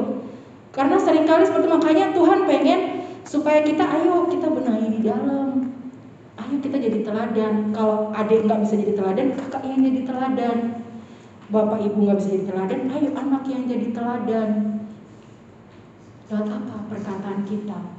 Karena 0.70 1.02
sering 1.02 1.26
kali 1.26 1.46
seperti 1.46 1.66
makanya 1.70 2.14
Tuhan 2.14 2.46
pengen 2.46 2.82
supaya 3.26 3.66
kita 3.66 3.82
ayo 3.82 4.30
kita 4.30 4.54
benahi 4.54 4.88
di 4.94 5.02
dalam. 5.02 5.74
Ayo 6.38 6.56
kita 6.62 6.78
jadi 6.78 7.02
teladan. 7.02 7.74
Kalau 7.74 8.14
adik 8.14 8.46
nggak 8.46 8.62
bisa 8.62 8.78
jadi 8.78 8.94
teladan, 8.94 9.28
kakak 9.34 9.66
yang 9.66 9.82
jadi 9.82 10.02
teladan. 10.06 10.58
Bapak 11.50 11.82
ibu 11.82 11.98
nggak 11.98 12.18
bisa 12.22 12.30
jadi 12.38 12.46
teladan, 12.50 12.80
ayo 12.90 13.10
anak 13.18 13.44
yang 13.50 13.64
jadi 13.66 13.88
teladan. 13.94 14.50
Lewat 16.30 16.50
apa? 16.50 16.76
Perkataan 16.90 17.46
kita. 17.46 17.93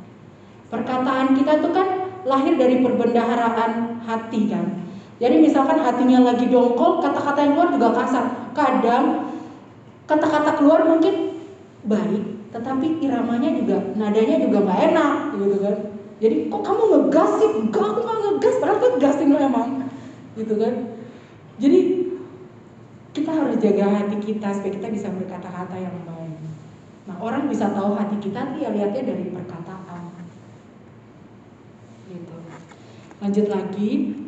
Perkataan 0.74 1.38
kita 1.38 1.62
tuh 1.62 1.70
kan 1.70 2.10
lahir 2.26 2.58
dari 2.58 2.82
perbendaharaan 2.82 4.02
hati 4.02 4.50
kan. 4.50 4.82
Jadi 5.22 5.38
misalkan 5.38 5.78
hatinya 5.78 6.34
lagi 6.34 6.50
dongkol, 6.50 6.98
kata-kata 6.98 7.38
yang 7.46 7.52
keluar 7.54 7.70
juga 7.70 7.88
kasar. 8.02 8.26
Kadang 8.50 9.30
kata-kata 10.10 10.58
keluar 10.58 10.82
mungkin 10.82 11.38
baik, 11.86 12.50
tetapi 12.50 12.98
iramanya 13.06 13.54
juga, 13.54 13.78
nadanya 13.94 14.42
juga 14.42 14.58
nggak 14.66 14.80
enak, 14.90 15.14
gitu 15.38 15.56
kan. 15.62 15.76
Jadi 16.18 16.36
kok 16.50 16.62
kamu 16.66 16.82
ngegas 16.90 17.30
sih? 17.38 17.50
Enggak, 17.62 17.84
aku 17.94 18.00
nggak 18.02 18.18
ngegas, 18.18 18.54
padahal 18.58 18.78
ngegas 18.82 19.16
ini 19.22 19.34
emang, 19.38 19.68
gitu 20.34 20.54
kan. 20.58 20.74
Jadi 21.62 21.78
kita 23.14 23.30
harus 23.30 23.56
jaga 23.62 23.86
hati 23.94 24.16
kita 24.18 24.48
supaya 24.50 24.72
kita 24.74 24.88
bisa 24.90 25.06
berkata-kata 25.14 25.78
yang 25.78 25.94
baik. 26.02 26.42
Nah 27.06 27.16
orang 27.22 27.46
bisa 27.46 27.70
tahu 27.70 27.94
hati 27.94 28.18
kita 28.18 28.58
dia 28.58 28.74
lihatnya 28.74 29.14
dari 29.14 29.30
perkataan. 29.30 30.02
Gitu. 32.10 32.36
Lanjut 33.24 33.48
lagi, 33.48 34.20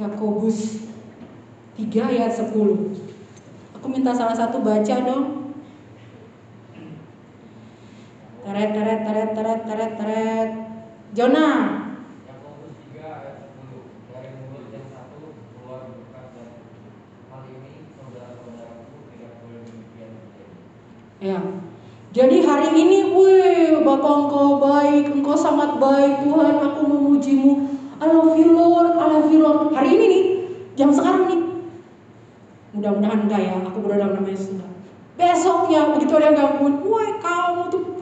Yakobus 0.00 0.88
3 1.76 1.84
ayat 2.16 2.32
10. 2.32 2.56
Aku 3.76 3.86
minta 3.92 4.16
salah 4.16 4.32
satu 4.32 4.64
baca 4.64 4.96
dong. 5.04 5.52
Teret 8.40 8.70
teret 8.72 9.00
teret 9.04 9.30
teret 9.36 9.60
teret 9.68 9.92
teret. 10.00 10.50
Jona. 11.12 11.48
Yakobus 12.24 12.72
3 12.88 13.04
ayat 13.04 13.52
10 13.52 13.76
Dari 14.16 14.28
mulut 14.32 14.72
yang 14.72 14.88
satu 14.88 15.36
keluar 15.52 15.84
berkat 15.84 16.26
dan 16.40 16.48
hal 17.28 17.42
ini 17.52 17.92
saudara-saudaraku 18.00 18.96
tidak 19.12 19.32
boleh 19.44 19.60
demikian 19.60 20.10
terjadi. 20.24 20.56
Ya. 21.20 21.40
Jadi 22.16 22.46
hari 22.46 22.70
ini, 22.78 23.10
wih, 23.12 23.82
Bapak 23.82 24.14
engkau 24.24 24.62
baik, 24.62 25.18
engkau 25.18 25.34
sangat 25.34 25.82
baik 25.82 26.22
Tuhan, 26.22 26.62
aku 26.62 26.80
memujimu. 26.86 27.73
I 28.00 28.06
love 28.10 28.34
you 28.38 28.50
Lord, 28.54 28.98
I 28.98 29.04
love 29.10 29.28
you 29.30 29.40
Lord. 29.42 29.74
Hari 29.74 29.90
ini 29.94 30.06
nih, 30.10 30.24
jam 30.74 30.90
sekarang 30.90 31.30
nih. 31.30 31.40
Mudah-mudahan 32.74 33.20
enggak 33.30 33.40
ya, 33.42 33.54
aku 33.62 33.78
berdoa 33.82 34.02
dalam 34.02 34.18
nama 34.18 34.30
Yesus. 34.30 34.58
Besoknya 35.14 35.94
begitu 35.94 36.18
ada 36.18 36.26
yang 36.26 36.36
gangguin, 36.38 36.74
wah 36.90 37.10
kamu 37.22 37.70
tuh 37.70 37.94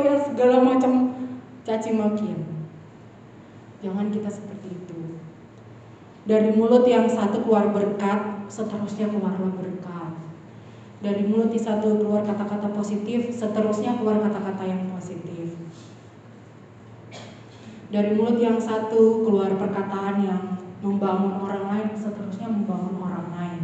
pokoknya 0.00 0.22
segala 0.22 0.56
macam 0.64 0.92
caci 1.66 1.90
makian. 1.92 2.40
Jangan 3.84 4.08
kita 4.08 4.30
seperti 4.32 4.72
itu. 4.72 4.98
Dari 6.24 6.56
mulut 6.56 6.88
yang 6.88 7.04
satu 7.10 7.44
keluar 7.44 7.68
berkat, 7.74 8.48
seterusnya 8.48 9.12
keluarlah 9.12 9.52
berkat. 9.60 10.12
Dari 11.04 11.26
mulut 11.28 11.52
yang 11.52 11.64
satu 11.64 12.00
keluar 12.00 12.24
kata-kata 12.24 12.70
positif, 12.72 13.34
seterusnya 13.34 14.00
keluar 14.00 14.24
kata-kata 14.24 14.64
yang 14.64 14.88
positif. 14.94 15.29
Dari 17.90 18.14
mulut 18.14 18.38
yang 18.38 18.54
satu 18.62 19.26
keluar 19.26 19.50
perkataan 19.58 20.22
yang 20.22 20.62
membangun 20.78 21.42
orang 21.42 21.64
lain, 21.66 21.90
seterusnya 21.98 22.46
membangun 22.46 23.02
orang 23.02 23.26
lain. 23.34 23.62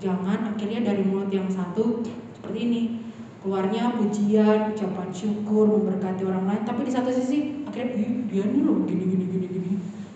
Jangan 0.00 0.56
akhirnya 0.56 0.80
dari 0.80 1.04
mulut 1.04 1.28
yang 1.28 1.44
satu 1.52 2.00
seperti 2.32 2.58
ini, 2.64 2.82
keluarnya 3.44 3.92
pujian, 4.00 4.72
ucapan 4.72 5.12
syukur, 5.12 5.68
memberkati 5.68 6.24
orang 6.24 6.48
lain, 6.48 6.62
tapi 6.64 6.88
di 6.88 6.92
satu 6.96 7.12
sisi 7.12 7.68
akhirnya 7.68 7.92
"Ih, 7.92 8.24
dia 8.24 8.44
nih 8.48 8.64
loh 8.64 8.88
gini 8.88 9.04
gini 9.04 9.24
gini 9.28 9.46
gini, 9.52 9.72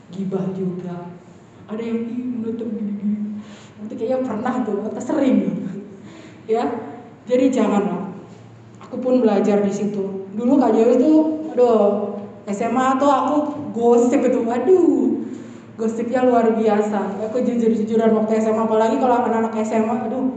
gibah 0.08 0.48
juga. 0.56 1.12
Ada 1.68 1.82
yang 1.84 2.08
ih 2.08 2.24
menutup 2.24 2.72
gini 2.72 2.92
gini. 2.96 3.16
Nanti 3.76 3.94
kayaknya 4.00 4.24
pernah 4.24 4.54
tuh, 4.64 4.80
atau 4.88 5.02
sering. 5.04 5.38
Ya, 6.48 6.64
jadi 7.28 7.52
janganlah. 7.52 8.08
Aku 8.80 8.96
pun 9.04 9.20
belajar 9.20 9.60
di 9.60 9.68
situ. 9.68 10.24
Dulu 10.32 10.56
Kak 10.56 10.72
Dewi 10.72 10.96
tuh, 10.96 11.44
aduh, 11.52 12.17
SMA 12.50 12.96
tuh 12.96 13.10
aku 13.12 13.36
gosip 13.76 14.20
itu, 14.24 14.40
aduh, 14.48 15.22
gosipnya 15.76 16.24
luar 16.24 16.56
biasa. 16.56 17.20
Aku 17.28 17.44
jujur-jujuran 17.44 18.10
waktu 18.16 18.40
SMA, 18.40 18.62
apalagi 18.64 18.96
kalau 18.96 19.20
anak-anak 19.22 19.54
SMA, 19.62 19.96
aduh, 20.08 20.32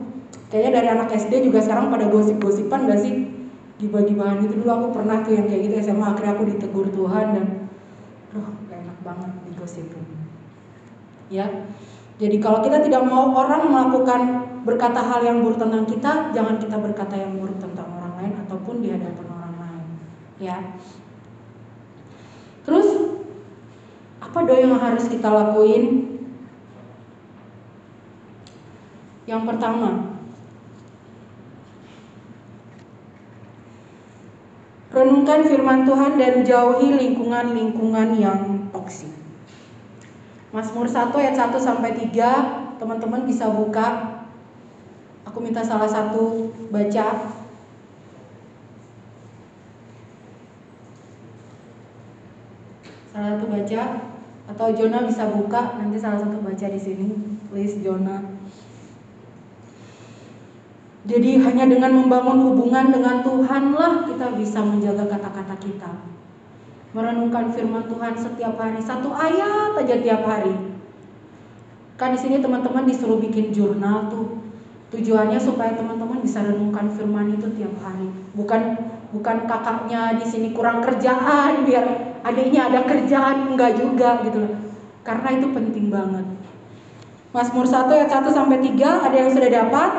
kayaknya 0.52 0.72
dari 0.82 0.88
anak 0.92 1.10
SD 1.16 1.48
juga 1.48 1.64
sekarang 1.64 1.88
pada 1.88 2.12
gosip-gosipan 2.12 2.92
gak 2.92 3.02
sih? 3.02 3.32
Gibah-gibahan 3.82 4.46
itu 4.46 4.62
dulu 4.62 4.70
aku 4.70 4.88
pernah 4.94 5.26
tuh 5.26 5.34
yang 5.34 5.50
kayak 5.50 5.72
gitu 5.72 5.76
SMA, 5.82 6.06
akhirnya 6.06 6.34
aku 6.38 6.44
ditegur 6.52 6.88
Tuhan 6.94 7.26
dan, 7.34 7.46
aduh, 8.36 8.54
enak 8.70 8.98
banget 9.02 9.32
digosipin. 9.50 10.06
Ya, 11.32 11.48
jadi 12.22 12.38
kalau 12.38 12.62
kita 12.62 12.86
tidak 12.86 13.02
mau 13.08 13.34
orang 13.34 13.72
melakukan 13.72 14.22
berkata 14.62 15.02
hal 15.02 15.26
yang 15.26 15.42
buruk 15.42 15.58
tentang 15.58 15.90
kita, 15.90 16.30
jangan 16.30 16.62
kita 16.62 16.78
berkata 16.78 17.18
yang 17.18 17.34
buruk 17.42 17.58
tentang 17.58 17.90
orang 17.98 18.14
lain 18.22 18.34
ataupun 18.46 18.86
di 18.86 18.94
hadapan 18.94 19.26
orang 19.26 19.56
lain. 19.58 19.86
Ya. 20.38 20.58
Terus 22.62 22.88
apa 24.22 24.38
doa 24.46 24.60
yang 24.62 24.78
harus 24.78 25.10
kita 25.10 25.28
lakuin? 25.28 26.12
Yang 29.26 29.42
pertama, 29.48 30.18
renungkan 34.92 35.48
firman 35.48 35.88
Tuhan 35.88 36.20
dan 36.20 36.44
jauhi 36.44 37.00
lingkungan-lingkungan 37.00 38.10
yang 38.20 38.40
toksik. 38.76 39.14
Mazmur 40.52 40.84
1 40.84 41.16
ayat 41.16 41.36
1 41.40 41.56
sampai 41.64 41.96
3, 41.96 42.76
teman-teman 42.76 43.24
bisa 43.24 43.48
buka. 43.48 44.20
Aku 45.24 45.40
minta 45.40 45.64
salah 45.64 45.88
satu 45.88 46.52
baca. 46.68 47.40
Satu 53.32 53.48
baca 53.48 53.82
atau 54.52 54.68
Jona 54.76 55.08
bisa 55.08 55.32
buka, 55.32 55.80
nanti 55.80 55.96
salah 55.96 56.20
satu 56.20 56.44
baca 56.44 56.68
di 56.68 56.76
sini. 56.76 57.08
Please 57.48 57.80
Jona. 57.80 58.20
Jadi 61.08 61.40
hanya 61.40 61.66
dengan 61.66 61.96
membangun 61.96 62.52
hubungan 62.52 62.92
dengan 62.92 63.24
Tuhanlah 63.24 64.06
kita 64.12 64.36
bisa 64.36 64.60
menjaga 64.62 65.08
kata-kata 65.08 65.56
kita 65.58 65.92
merenungkan 66.92 67.56
firman 67.56 67.88
Tuhan 67.88 68.14
setiap 68.20 68.60
hari 68.60 68.84
satu 68.84 69.16
ayat 69.16 69.80
aja 69.80 69.96
tiap 70.04 70.28
hari 70.28 70.52
kan 71.96 72.12
di 72.12 72.20
sini 72.20 72.44
teman-teman 72.44 72.84
disuruh 72.84 73.22
bikin 73.22 73.56
jurnal 73.56 74.12
tuh 74.12 74.44
tujuannya 74.92 75.40
supaya 75.40 75.72
teman-teman 75.72 76.20
bisa 76.20 76.44
renungkan 76.44 76.92
firman 76.92 77.32
itu 77.32 77.48
tiap 77.56 77.72
hari 77.80 78.12
bukan 78.36 78.76
bukan 79.12 79.44
kakaknya 79.46 80.16
di 80.16 80.26
sini 80.26 80.56
kurang 80.56 80.80
kerjaan 80.80 81.68
biar 81.68 82.18
adiknya 82.24 82.72
ada 82.72 82.88
kerjaan 82.88 83.52
enggak 83.52 83.76
juga 83.76 84.24
gitu 84.24 84.40
loh. 84.40 84.54
Karena 85.04 85.36
itu 85.36 85.48
penting 85.52 85.92
banget. 85.92 86.26
Mazmur 87.32 87.64
1 87.64 87.88
ayat 87.92 88.12
1 88.12 88.28
sampai 88.32 88.60
3 88.60 89.08
ada 89.08 89.16
yang 89.16 89.32
sudah 89.32 89.50
dapat? 89.52 89.92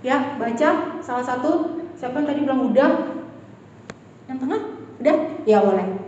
Ya 0.00 0.36
baca. 0.40 0.70
Salah 1.04 1.24
satu 1.24 1.80
siapa 1.96 2.24
yang 2.24 2.28
tadi 2.28 2.40
bilang 2.44 2.72
udah? 2.72 2.90
Yang 4.28 4.38
tengah? 4.40 4.60
Udah? 5.00 5.16
Ya 5.44 5.58
boleh. 5.60 5.99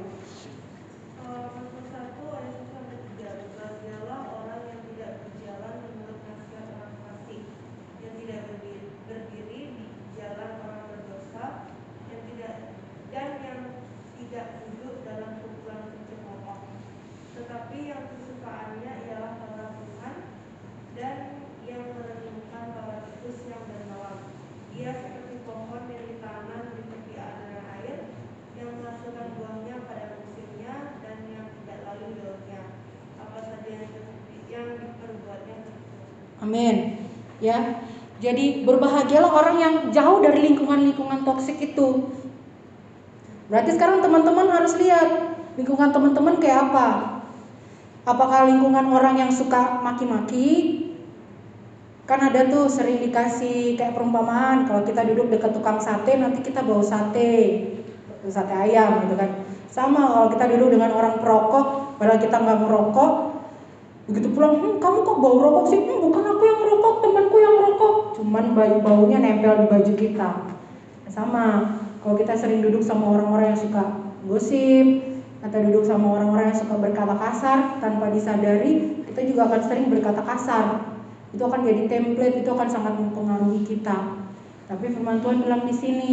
Amin. 36.43 37.07
Ya. 37.39 37.87
Jadi 38.23 38.63
berbahagialah 38.63 39.31
orang 39.31 39.57
yang 39.59 39.75
jauh 39.91 40.23
dari 40.23 40.47
lingkungan-lingkungan 40.51 41.27
toksik 41.27 41.59
itu. 41.59 42.11
Berarti 43.51 43.75
sekarang 43.75 43.99
teman-teman 43.99 44.47
harus 44.47 44.79
lihat 44.79 45.39
lingkungan 45.59 45.91
teman-teman 45.91 46.39
kayak 46.39 46.71
apa. 46.71 47.19
Apakah 48.07 48.47
lingkungan 48.47 48.91
orang 48.95 49.19
yang 49.19 49.31
suka 49.31 49.83
maki-maki? 49.83 50.83
Kan 52.07 52.19
ada 52.19 52.47
tuh 52.51 52.67
sering 52.67 52.99
dikasih 52.99 53.79
kayak 53.79 53.95
perumpamaan 53.95 54.67
kalau 54.67 54.83
kita 54.83 55.07
duduk 55.07 55.31
dekat 55.31 55.55
tukang 55.55 55.79
sate 55.79 56.19
nanti 56.19 56.43
kita 56.43 56.67
bawa 56.67 56.83
sate, 56.83 57.63
sate 58.27 58.55
ayam 58.55 59.07
gitu 59.07 59.15
kan. 59.15 59.47
Sama 59.71 60.11
kalau 60.11 60.29
kita 60.31 60.45
duduk 60.51 60.79
dengan 60.79 60.95
orang 60.95 61.23
perokok, 61.23 61.97
padahal 61.99 62.19
kita 62.19 62.37
nggak 62.43 62.61
merokok, 62.67 63.13
begitu 64.11 64.35
pulang 64.35 64.59
hm, 64.59 64.76
kamu 64.82 64.99
kok 65.06 65.18
bau 65.23 65.37
rokok 65.38 65.64
sih? 65.71 65.78
Hm, 65.78 65.99
bukan 66.02 66.25
aku 66.26 66.42
yang 66.42 66.61
rokok 66.62 66.94
temanku 67.02 67.37
yang 67.38 67.56
rokok. 67.61 67.94
Cuman 68.18 68.44
baunya 68.56 69.18
nempel 69.23 69.54
di 69.62 69.66
baju 69.71 69.92
kita. 69.94 70.30
Sama 71.12 71.45
kalau 72.02 72.17
kita 72.19 72.34
sering 72.34 72.65
duduk 72.65 72.82
sama 72.82 73.15
orang-orang 73.15 73.54
yang 73.54 73.60
suka 73.60 73.82
gosip 74.26 74.86
atau 75.43 75.58
duduk 75.58 75.84
sama 75.84 76.19
orang-orang 76.19 76.54
yang 76.54 76.58
suka 76.58 76.75
berkata 76.78 77.15
kasar 77.19 77.58
tanpa 77.82 78.15
disadari 78.15 79.02
kita 79.12 79.28
juga 79.28 79.50
akan 79.50 79.60
sering 79.67 79.86
berkata 79.93 80.23
kasar. 80.25 80.67
Itu 81.36 81.45
akan 81.45 81.65
jadi 81.65 81.84
template 81.88 82.45
itu 82.45 82.50
akan 82.50 82.69
sangat 82.69 82.95
mempengaruhi 82.97 83.60
kita. 83.65 84.25
Tapi 84.73 84.84
firman 84.88 85.21
Tuhan 85.21 85.45
bilang 85.45 85.62
di 85.69 85.75
sini 85.76 86.10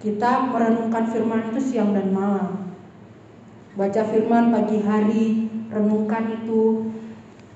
kita 0.00 0.48
merenungkan 0.48 1.12
firman 1.12 1.52
itu 1.52 1.60
siang 1.60 1.92
dan 1.92 2.16
malam. 2.16 2.72
Baca 3.76 4.02
firman 4.08 4.48
pagi 4.48 4.80
hari 4.80 5.24
renungkan 5.68 6.40
itu 6.40 6.90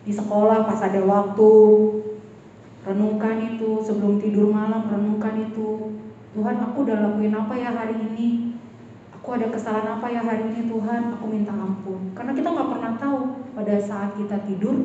di 0.04 0.12
sekolah 0.12 0.68
pas 0.68 0.80
ada 0.84 1.00
waktu 1.02 1.50
renungkan 2.84 3.56
itu. 3.56 3.80
Sebelum 3.80 4.20
tidur 4.20 4.52
malam 4.52 4.86
renungkan 4.86 5.50
itu. 5.50 5.96
Tuhan 6.34 6.56
aku 6.60 6.84
udah 6.84 6.96
lakuin 7.10 7.34
apa 7.34 7.54
ya 7.56 7.70
hari 7.72 7.96
ini? 7.96 8.54
Aku 9.16 9.40
ada 9.40 9.48
kesalahan 9.48 9.96
apa 9.96 10.06
ya 10.12 10.20
hari 10.20 10.52
ini 10.52 10.68
Tuhan? 10.68 11.16
Aku 11.16 11.24
minta 11.26 11.56
ampun. 11.56 12.12
Karena 12.12 12.36
kita 12.36 12.52
nggak 12.52 12.70
pernah 12.76 12.92
tahu 13.00 13.18
pada 13.56 13.74
saat 13.80 14.12
kita 14.20 14.44
tidur 14.44 14.76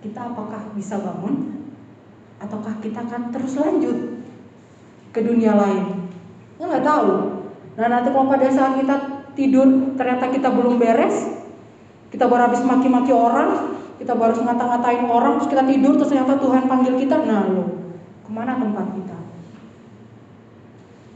kita 0.00 0.32
apakah 0.32 0.72
bisa 0.72 0.96
bangun 0.96 1.68
ataukah 2.40 2.80
kita 2.80 3.04
akan 3.04 3.28
terus 3.28 3.60
lanjut 3.60 4.24
ke 5.12 5.20
dunia 5.20 5.52
lain. 5.52 6.08
Kita 6.56 6.64
nggak 6.64 6.86
tahu. 6.88 7.12
Nah 7.76 7.86
nanti 7.88 8.08
kalau 8.08 8.32
pada 8.32 8.48
saat 8.48 8.80
kita 8.80 8.96
tidur 9.36 9.94
ternyata 10.00 10.32
kita 10.32 10.48
belum 10.48 10.80
beres 10.80 11.39
kita 12.10 12.26
baru 12.26 12.50
habis 12.50 12.62
maki-maki 12.66 13.14
orang, 13.14 13.78
kita 14.02 14.18
baru 14.18 14.34
ngata-ngatain 14.42 15.06
orang, 15.06 15.38
terus 15.38 15.50
kita 15.54 15.62
tidur, 15.62 15.94
terus 15.94 16.10
ternyata 16.10 16.34
Tuhan 16.42 16.66
panggil 16.66 16.94
kita, 16.98 17.16
nah 17.22 17.46
lo, 17.46 17.94
ke 18.26 18.30
mana 18.34 18.58
tempat 18.58 18.86
kita? 18.98 19.18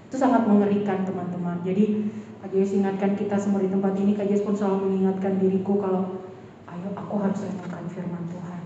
Itu 0.09 0.17
sangat 0.23 0.47
mengerikan 0.47 1.03
teman-teman. 1.03 1.67
Jadi 1.67 2.15
Kak 2.39 2.55
Yesus 2.55 2.79
ingatkan 2.79 3.19
kita 3.19 3.35
semua 3.35 3.59
di 3.59 3.67
tempat 3.67 3.99
ini, 3.99 4.15
Kak 4.15 4.31
Yesus 4.31 4.47
pun 4.47 4.55
selalu 4.55 4.87
mengingatkan 4.87 5.43
diriku 5.43 5.83
kalau 5.83 6.23
ayo 6.71 6.89
aku 6.95 7.15
harus 7.19 7.43
renungkan 7.43 7.85
firman 7.91 8.23
Tuhan. 8.31 8.63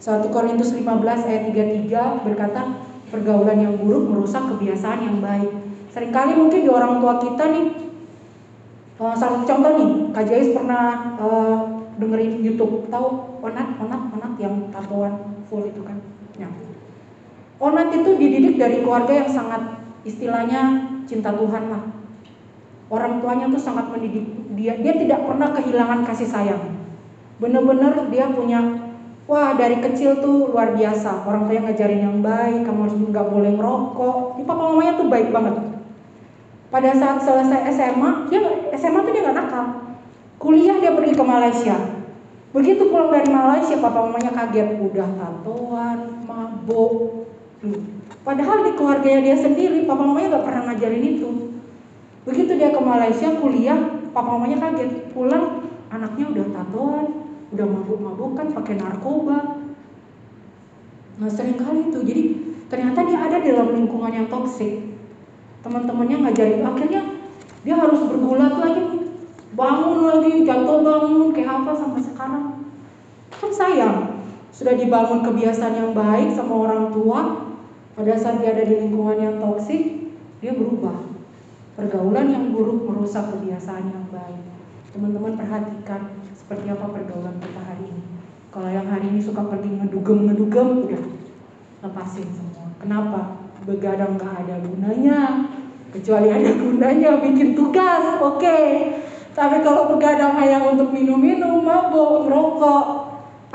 1 0.00 0.32
Korintus 0.32 0.72
15 0.72 1.28
ayat 1.28 1.42
33 1.52 2.24
berkata, 2.24 2.60
pergaulan 3.12 3.58
yang 3.60 3.74
buruk 3.76 4.08
merusak 4.08 4.48
kebiasaan 4.56 5.04
yang 5.04 5.18
baik. 5.20 5.50
Seringkali 5.90 6.38
mungkin 6.38 6.64
di 6.64 6.70
orang 6.70 7.02
tua 7.02 7.18
kita 7.18 7.44
nih 7.50 7.89
Uh, 9.00 9.16
salah 9.16 9.48
contoh 9.48 9.80
nih, 9.80 10.12
Kak 10.12 10.28
Jais 10.28 10.52
pernah 10.52 11.16
uh, 11.16 11.88
dengerin 11.96 12.44
YouTube, 12.44 12.84
tahu 12.92 13.40
Onat, 13.40 13.80
Onat, 13.80 14.12
Onat 14.12 14.36
yang 14.36 14.68
tatoan 14.68 15.40
full 15.48 15.64
itu 15.64 15.80
kan? 15.80 15.96
Ya. 16.36 16.52
Onat 17.56 17.96
itu 17.96 18.20
dididik 18.20 18.60
dari 18.60 18.84
keluarga 18.84 19.24
yang 19.24 19.30
sangat 19.32 19.80
istilahnya 20.04 20.84
cinta 21.08 21.32
Tuhan 21.32 21.72
lah. 21.72 21.96
Orang 22.92 23.24
tuanya 23.24 23.48
tuh 23.48 23.56
sangat 23.56 23.88
mendidik 23.88 24.52
dia, 24.52 24.76
dia 24.76 24.92
tidak 24.92 25.24
pernah 25.24 25.48
kehilangan 25.56 26.04
kasih 26.04 26.28
sayang. 26.28 26.84
Bener-bener 27.40 28.04
dia 28.12 28.28
punya, 28.28 28.84
wah 29.24 29.56
dari 29.56 29.80
kecil 29.80 30.20
tuh 30.20 30.52
luar 30.52 30.76
biasa. 30.76 31.24
Orang 31.24 31.48
tuanya 31.48 31.72
ngajarin 31.72 32.04
yang 32.04 32.18
baik, 32.20 32.68
kamu 32.68 32.84
harus 32.84 32.96
nggak 33.00 33.26
boleh 33.32 33.52
merokok. 33.56 34.36
Di 34.36 34.44
papa 34.44 34.60
mamanya 34.60 35.00
tuh 35.00 35.08
baik 35.08 35.32
banget 35.32 35.69
pada 36.70 36.94
saat 36.94 37.18
selesai 37.26 37.74
SMA, 37.74 38.30
dia 38.30 38.40
SMA 38.78 39.02
tuh 39.02 39.10
dia 39.10 39.26
nggak 39.26 39.38
nakal. 39.42 39.66
Kuliah 40.38 40.78
dia 40.78 40.94
pergi 40.94 41.18
ke 41.18 41.24
Malaysia. 41.26 41.76
Begitu 42.54 42.86
pulang 42.90 43.10
dari 43.10 43.26
Malaysia, 43.26 43.78
papa 43.82 44.06
mamanya 44.06 44.30
kaget, 44.30 44.78
udah 44.78 45.08
tatoan, 45.18 45.98
mabuk. 46.24 47.26
Hmm. 47.60 48.06
Padahal 48.22 48.62
di 48.66 48.72
keluarganya 48.78 49.20
dia 49.22 49.36
sendiri, 49.38 49.82
papa 49.84 50.02
mamanya 50.06 50.38
nggak 50.38 50.46
pernah 50.46 50.62
ngajarin 50.70 51.04
itu. 51.04 51.30
Begitu 52.22 52.52
dia 52.54 52.70
ke 52.70 52.80
Malaysia 52.80 53.34
kuliah, 53.38 53.78
papa 54.14 54.30
mamanya 54.38 54.58
kaget. 54.62 55.10
Pulang, 55.10 55.66
anaknya 55.90 56.24
udah 56.30 56.46
tatoan, 56.54 57.06
udah 57.50 57.66
mabuk-mabukan, 57.66 58.46
pakai 58.54 58.74
narkoba. 58.78 59.38
Nah 61.18 61.30
sering 61.30 61.58
kali 61.58 61.90
itu, 61.90 61.98
jadi 62.00 62.22
ternyata 62.70 63.02
dia 63.04 63.18
ada 63.18 63.38
dalam 63.42 63.74
lingkungan 63.74 64.14
yang 64.14 64.26
toksik 64.30 64.89
teman-temannya 65.60 66.16
ngajarin. 66.24 66.62
Akhirnya 66.64 67.02
dia 67.64 67.74
harus 67.76 68.00
bergulat 68.08 68.54
lagi. 68.56 68.84
Bangun 69.50 69.98
lagi 70.06 70.46
jatuh 70.46 70.78
bangun 70.80 71.34
kayak 71.34 71.50
apa 71.62 71.72
sampai 71.74 72.00
sekarang. 72.00 72.44
Kan 73.34 73.50
sayang 73.50 73.98
sudah 74.54 74.74
dibangun 74.76 75.24
kebiasaan 75.24 75.74
yang 75.74 75.90
baik 75.96 76.36
sama 76.36 76.54
orang 76.68 76.92
tua 76.92 77.48
pada 77.96 78.12
saat 78.16 78.40
dia 78.40 78.54
ada 78.54 78.64
di 78.64 78.76
lingkungan 78.86 79.18
yang 79.18 79.36
toksik 79.40 80.12
dia 80.40 80.52
berubah. 80.56 81.08
Pergaulan 81.76 82.28
yang 82.28 82.44
buruk 82.52 82.84
merusak 82.84 83.32
kebiasaan 83.32 83.88
yang 83.88 84.06
baik. 84.12 84.42
Teman-teman 84.92 85.38
perhatikan 85.38 86.12
seperti 86.36 86.66
apa 86.68 86.86
pergaulan 86.92 87.36
kita 87.40 87.60
hari 87.62 87.88
ini. 87.88 88.04
Kalau 88.50 88.68
yang 88.68 88.86
hari 88.90 89.06
ini 89.08 89.20
suka 89.22 89.46
pergi 89.46 89.80
ngedugem 89.80 90.28
ngedugem 90.28 90.68
udah 90.90 91.02
lepasin 91.86 92.28
semua. 92.34 92.74
Kenapa 92.82 93.39
begadang 93.68 94.16
gak 94.16 94.46
ada 94.46 94.56
gunanya 94.64 95.20
kecuali 95.90 96.28
ada 96.32 96.52
gunanya 96.54 97.20
bikin 97.20 97.52
tugas 97.52 98.20
oke 98.22 98.40
okay. 98.40 98.66
Tapi 99.30 99.62
kalau 99.62 99.94
begadang 99.94 100.34
hanya 100.36 100.66
untuk 100.66 100.90
minum-minum, 100.90 101.62
mabuk, 101.62 102.26
merokok, 102.26 102.86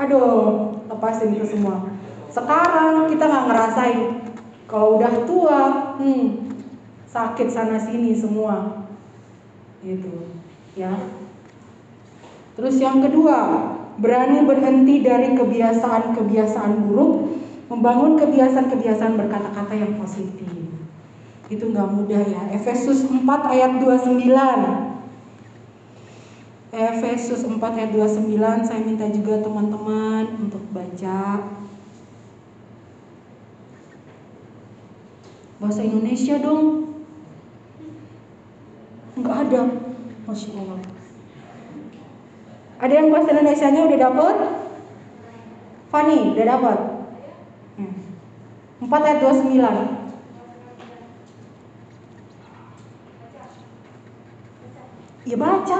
aduh, 0.00 0.72
lepasin 0.88 1.36
itu 1.36 1.46
semua. 1.52 1.92
Sekarang 2.32 3.06
kita 3.12 3.28
nggak 3.28 3.46
ngerasain. 3.46 4.00
Kalau 4.66 4.98
udah 4.98 5.14
tua, 5.28 5.60
hmm, 6.00 6.50
sakit 7.06 7.48
sana 7.52 7.78
sini 7.78 8.16
semua, 8.16 8.88
gitu, 9.84 10.32
ya. 10.74 10.90
Terus 12.56 12.80
yang 12.80 13.04
kedua, 13.04 13.38
berani 14.00 14.42
berhenti 14.42 15.04
dari 15.04 15.38
kebiasaan-kebiasaan 15.38 16.82
buruk, 16.88 17.12
membangun 17.66 18.14
kebiasaan-kebiasaan 18.18 19.18
berkata-kata 19.18 19.74
yang 19.74 19.98
positif. 19.98 20.46
Itu 21.46 21.70
nggak 21.70 21.88
mudah 21.94 22.22
ya. 22.26 22.42
Efesus 22.54 23.06
4 23.06 23.22
ayat 23.26 23.78
29. 23.78 24.26
Efesus 26.76 27.40
4 27.46 27.56
ayat 27.62 27.90
29 27.94 28.68
saya 28.68 28.80
minta 28.84 29.06
juga 29.08 29.40
teman-teman 29.40 30.28
untuk 30.36 30.60
baca 30.76 31.40
Bahasa 35.56 35.80
Indonesia 35.80 36.36
dong 36.36 36.92
Enggak 39.16 39.48
ada 39.48 39.72
Masya 40.28 40.52
Allah 40.52 40.96
ada 42.76 42.92
yang 42.92 43.08
bahasa 43.08 43.32
Indonesia-nya 43.32 43.88
udah 43.88 43.98
dapet? 43.98 44.36
Fani, 45.88 46.36
udah 46.36 46.44
dapet? 46.44 46.78
Hmm. 48.76 48.92
4 48.92 49.06
ayat 49.08 49.18
29 49.24 49.56
Ya 55.26 55.36
baca 55.40 55.78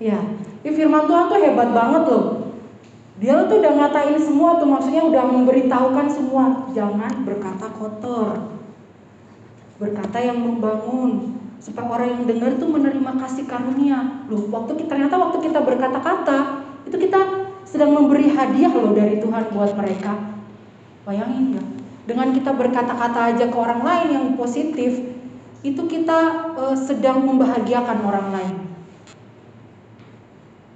Ya, 0.00 0.16
ini 0.64 0.72
firman 0.72 1.04
Tuhan 1.04 1.28
tuh 1.28 1.36
hebat 1.44 1.76
banget 1.76 2.08
loh. 2.08 2.56
Dia 3.20 3.44
tuh 3.44 3.60
udah 3.60 3.72
ngatain 3.76 4.16
semua 4.16 4.56
tuh 4.56 4.64
maksudnya 4.64 5.04
udah 5.04 5.28
memberitahukan 5.28 6.08
semua 6.08 6.72
jangan 6.72 7.20
berkata 7.28 7.68
kotor. 7.76 8.59
Berkata 9.80 10.20
yang 10.20 10.44
membangun 10.44 11.40
supaya 11.56 11.88
orang 11.88 12.08
yang 12.20 12.24
dengar 12.28 12.52
tuh 12.60 12.68
menerima 12.68 13.12
kasih 13.16 13.48
karunia. 13.48 14.28
Loh, 14.28 14.44
waktu 14.52 14.76
kita 14.84 14.92
ternyata 14.92 15.16
waktu 15.16 15.40
kita 15.40 15.64
berkata-kata 15.64 16.38
itu 16.84 16.96
kita 17.00 17.20
sedang 17.64 17.96
memberi 17.96 18.28
hadiah 18.28 18.72
loh 18.72 18.92
dari 18.92 19.20
Tuhan 19.20 19.52
buat 19.56 19.72
mereka. 19.76 20.36
Bayangin 21.08 21.56
ya, 21.56 21.64
dengan 22.04 22.32
kita 22.36 22.52
berkata-kata 22.52 23.32
aja 23.32 23.44
ke 23.48 23.56
orang 23.56 23.80
lain 23.80 24.08
yang 24.12 24.26
positif, 24.36 25.00
itu 25.60 25.82
kita 25.88 26.52
uh, 26.56 26.76
sedang 26.76 27.24
membahagiakan 27.24 27.98
orang 28.04 28.26
lain. 28.36 28.56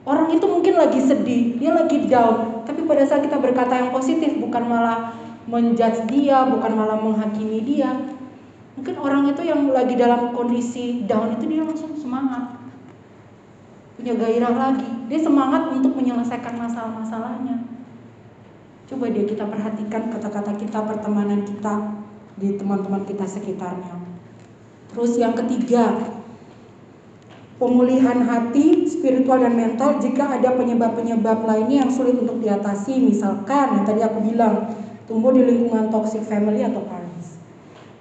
Orang 0.04 0.28
itu 0.32 0.44
mungkin 0.44 0.76
lagi 0.76 1.00
sedih, 1.00 1.56
dia 1.56 1.72
lagi 1.72 2.04
down, 2.08 2.60
tapi 2.68 2.84
pada 2.84 3.08
saat 3.08 3.24
kita 3.24 3.40
berkata 3.40 3.72
yang 3.80 3.88
positif 3.88 4.36
bukan 4.36 4.64
malah 4.68 5.16
menjudge 5.48 6.08
dia, 6.12 6.44
bukan 6.44 6.72
malah 6.76 7.00
menghakimi 7.00 7.64
dia. 7.64 7.88
Mungkin 8.74 8.94
orang 8.98 9.30
itu 9.30 9.42
yang 9.46 9.70
lagi 9.70 9.94
dalam 9.94 10.34
kondisi 10.34 11.06
down 11.06 11.38
itu 11.38 11.46
dia 11.46 11.62
langsung 11.62 11.94
semangat. 11.94 12.58
Punya 13.94 14.18
gairah 14.18 14.54
lagi. 14.54 14.90
Dia 15.06 15.20
semangat 15.22 15.70
untuk 15.70 15.94
menyelesaikan 15.94 16.58
masalah-masalahnya. 16.58 17.62
Coba 18.90 19.08
dia 19.14 19.24
kita 19.24 19.46
perhatikan 19.46 20.10
kata-kata 20.10 20.58
kita, 20.58 20.82
pertemanan 20.82 21.46
kita 21.46 22.02
di 22.34 22.58
teman-teman 22.58 23.06
kita 23.06 23.24
sekitarnya. 23.24 23.96
Terus 24.90 25.16
yang 25.22 25.38
ketiga, 25.38 25.94
pemulihan 27.62 28.26
hati, 28.26 28.90
spiritual 28.90 29.38
dan 29.38 29.54
mental 29.54 30.02
jika 30.02 30.38
ada 30.38 30.54
penyebab-penyebab 30.58 31.46
lainnya 31.46 31.87
yang 31.87 31.90
sulit 31.94 32.18
untuk 32.18 32.42
diatasi. 32.42 32.98
Misalkan 32.98 33.78
yang 33.78 33.84
tadi 33.87 34.02
aku 34.02 34.18
bilang, 34.20 34.74
tumbuh 35.06 35.30
di 35.30 35.46
lingkungan 35.46 35.90
toxic 35.94 36.26
family 36.26 36.66
atau. 36.66 36.93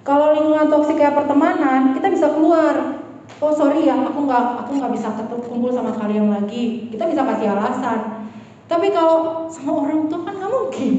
Kalau 0.04 0.36
lingkungan 0.36 0.68
toxic 0.68 1.00
kayak 1.00 1.16
pertemanan, 1.16 1.96
kita 1.96 2.12
bisa 2.12 2.36
keluar. 2.36 3.00
Oh 3.40 3.48
sorry 3.48 3.88
ya, 3.88 3.96
aku 4.04 4.28
nggak 4.28 4.44
aku 4.60 4.76
nggak 4.76 4.92
bisa 4.92 5.08
ketemu 5.16 5.40
kumpul 5.48 5.72
sama 5.72 5.96
kalian 5.96 6.28
lagi. 6.28 6.92
Kita 6.92 7.08
bisa 7.08 7.24
kasih 7.24 7.56
alasan. 7.56 8.28
Tapi 8.68 8.92
kalau 8.92 9.48
sama 9.48 9.88
orang 9.88 10.12
tua 10.12 10.28
kan 10.28 10.36
nggak 10.36 10.52
mungkin. 10.52 10.92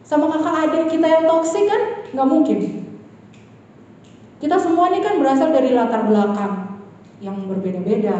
Sama 0.00 0.32
kakak 0.32 0.54
adik 0.64 0.84
kita 0.96 1.06
yang 1.12 1.24
toksik 1.28 1.68
kan 1.68 1.82
nggak 2.08 2.28
mungkin. 2.28 2.58
Kita 4.40 4.56
semua 4.56 4.90
ini 4.90 5.04
kan 5.04 5.20
berasal 5.20 5.52
dari 5.52 5.76
latar 5.76 6.08
belakang 6.08 6.82
yang 7.20 7.36
berbeda-beda. 7.46 8.16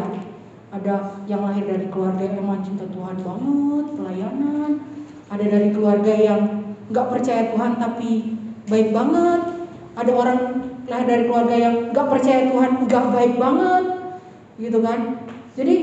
Ada 0.73 1.25
yang 1.25 1.41
lahir 1.41 1.65
dari 1.65 1.89
keluarga 1.89 2.21
yang 2.21 2.37
emang 2.37 2.61
cinta 2.61 2.85
Tuhan 2.85 3.17
banget, 3.17 3.85
pelayanan. 3.97 4.71
Ada 5.29 5.45
dari 5.49 5.69
keluarga 5.73 6.13
yang 6.13 6.41
nggak 6.89 7.09
percaya 7.09 7.49
Tuhan 7.49 7.81
tapi 7.81 8.37
baik 8.69 8.89
banget. 8.93 9.52
Ada 9.93 10.09
orang 10.09 10.39
lahir 10.89 11.05
dari 11.05 11.23
keluarga 11.29 11.55
yang 11.55 11.75
nggak 11.93 12.07
percaya 12.09 12.49
Tuhan 12.49 12.71
nggak 12.89 13.05
baik 13.13 13.33
banget, 13.37 13.85
gitu 14.57 14.79
kan? 14.81 14.99
Jadi 15.53 15.75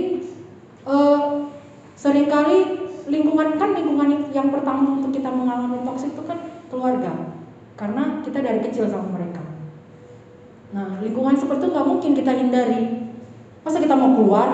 uh, 0.82 1.46
sering 1.94 2.26
kali 2.26 2.90
lingkungan 3.06 3.54
kan 3.54 3.70
lingkungan 3.74 4.34
yang 4.34 4.50
pertama 4.50 4.98
untuk 4.98 5.14
kita 5.14 5.30
mengalami 5.30 5.86
toksik 5.86 6.10
itu 6.14 6.22
kan 6.26 6.38
keluarga, 6.66 7.38
karena 7.78 8.18
kita 8.26 8.42
dari 8.42 8.60
kecil 8.66 8.90
sama 8.90 9.14
mereka. 9.14 9.46
Nah, 10.70 10.98
lingkungan 11.02 11.34
seperti 11.38 11.66
itu 11.66 11.72
nggak 11.74 11.86
mungkin 11.86 12.10
kita 12.14 12.32
hindari. 12.34 12.82
Masa 13.60 13.78
kita 13.78 13.94
mau 13.94 14.16
keluar? 14.16 14.48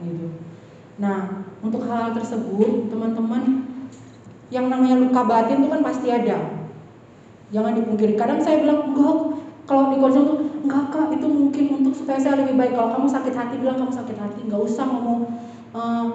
Gitu. 0.00 0.32
Nah, 0.96 1.44
untuk 1.60 1.84
hal-hal 1.84 2.16
tersebut, 2.16 2.88
teman-teman, 2.88 3.68
yang 4.48 4.70
namanya 4.70 4.96
luka 4.96 5.22
batin 5.26 5.60
itu 5.60 5.68
kan 5.68 5.82
pasti 5.84 6.08
ada. 6.08 6.55
Jangan 7.54 7.72
dipungkiri. 7.78 8.18
Kadang 8.18 8.42
saya 8.42 8.62
bilang, 8.62 8.90
enggak, 8.90 9.16
kalau 9.66 9.94
di 9.94 9.96
konsul 10.02 10.24
enggak 10.66 10.84
kak, 10.90 11.08
itu 11.14 11.26
mungkin 11.26 11.64
untuk 11.82 11.94
supaya 11.94 12.18
saya 12.18 12.42
lebih 12.42 12.58
baik. 12.58 12.74
Kalau 12.74 12.90
kamu 12.98 13.06
sakit 13.06 13.34
hati, 13.34 13.54
bilang 13.62 13.78
kamu 13.78 13.92
sakit 13.94 14.16
hati. 14.18 14.40
Enggak 14.46 14.62
usah 14.66 14.84
ngomong, 14.86 15.20
uh, 15.74 16.06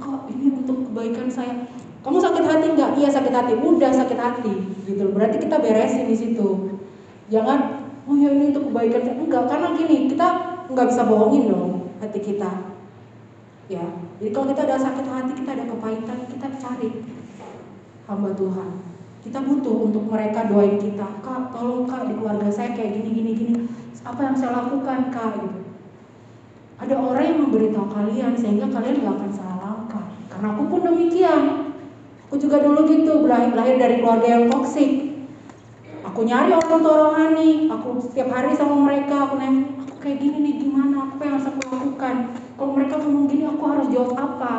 kak, 0.00 0.20
ini 0.32 0.46
untuk 0.52 0.88
kebaikan 0.88 1.28
saya. 1.28 1.68
Kamu 2.02 2.18
sakit 2.18 2.44
hati 2.44 2.66
enggak? 2.72 2.90
Iya 2.96 3.08
sakit 3.12 3.32
hati. 3.32 3.52
Udah 3.60 3.92
sakit 3.92 4.18
hati, 4.18 4.54
gitu. 4.88 5.12
Berarti 5.12 5.36
kita 5.38 5.60
beresin 5.60 6.08
di 6.08 6.16
situ. 6.16 6.80
Jangan, 7.28 7.88
oh 8.08 8.16
ya 8.16 8.32
ini 8.32 8.50
untuk 8.50 8.72
kebaikan 8.72 9.00
saya. 9.04 9.16
Enggak, 9.20 9.44
karena 9.46 9.68
gini, 9.76 9.96
kita 10.08 10.28
nggak 10.72 10.88
bisa 10.88 11.02
bohongin 11.04 11.52
dong 11.52 11.92
hati 12.00 12.20
kita 12.24 12.50
ya 13.68 13.84
jadi 14.18 14.30
kalau 14.32 14.46
kita 14.50 14.62
ada 14.66 14.76
sakit 14.80 15.06
hati 15.06 15.32
kita 15.36 15.50
ada 15.54 15.64
kepahitan 15.68 16.18
kita 16.26 16.46
cari 16.58 16.90
hamba 18.08 18.30
Tuhan 18.34 18.70
kita 19.22 19.38
butuh 19.38 19.86
untuk 19.86 20.04
mereka 20.10 20.50
doain 20.50 20.82
kita 20.82 21.22
kak 21.22 21.54
tolong 21.54 21.86
kak 21.86 22.10
di 22.10 22.14
keluarga 22.18 22.50
saya 22.50 22.74
kayak 22.74 22.98
gini 22.98 23.10
gini 23.14 23.32
gini. 23.38 23.54
Apa 24.02 24.18
yang 24.18 24.34
saya 24.34 24.50
lakukan 24.58 25.14
kak? 25.14 25.38
Gitu. 25.38 25.58
Ada 26.82 26.94
orang 26.98 27.24
yang 27.24 27.38
memberitahu 27.46 27.86
kalian 27.86 28.34
sehingga 28.34 28.66
kalian 28.66 29.06
gak 29.06 29.14
akan 29.14 29.30
salah 29.30 29.58
langkah. 29.62 30.04
Karena 30.26 30.46
aku 30.50 30.62
pun 30.66 30.80
demikian. 30.82 31.42
Aku 32.26 32.34
juga 32.34 32.58
dulu 32.58 32.82
gitu 32.90 33.30
lahir, 33.30 33.54
lahir 33.54 33.78
dari 33.78 34.02
keluarga 34.02 34.26
yang 34.26 34.50
toksik 34.50 35.12
aku 36.02 36.28
nyari 36.28 36.52
orang 36.52 36.82
tua 36.82 36.94
rohani 36.98 37.72
aku 37.72 38.04
setiap 38.04 38.28
hari 38.34 38.52
sama 38.52 38.74
mereka 38.84 39.24
aku 39.24 39.40
nanya 39.40 39.64
kayak 40.02 40.18
gini 40.18 40.38
nih 40.42 40.54
gimana? 40.66 41.14
Apa 41.14 41.22
yang 41.22 41.34
harus 41.38 41.48
aku 41.54 41.62
lakukan? 41.70 42.14
Kalau 42.58 42.70
mereka 42.74 42.94
ngomong 42.98 43.30
gini 43.30 43.44
aku 43.46 43.62
harus 43.70 43.86
jawab 43.88 44.12
apa? 44.18 44.54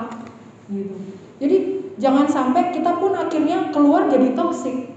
Gitu 0.71 1.22
jadi 1.41 1.57
jangan 2.01 2.25
sampai 2.25 2.73
kita 2.73 2.97
pun 2.97 3.13
akhirnya 3.13 3.69
keluar 3.69 4.09
jadi 4.09 4.33
toksik 4.33 4.93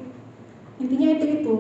intinya 0.77 1.09
itu 1.17 1.27
itu. 1.43 1.55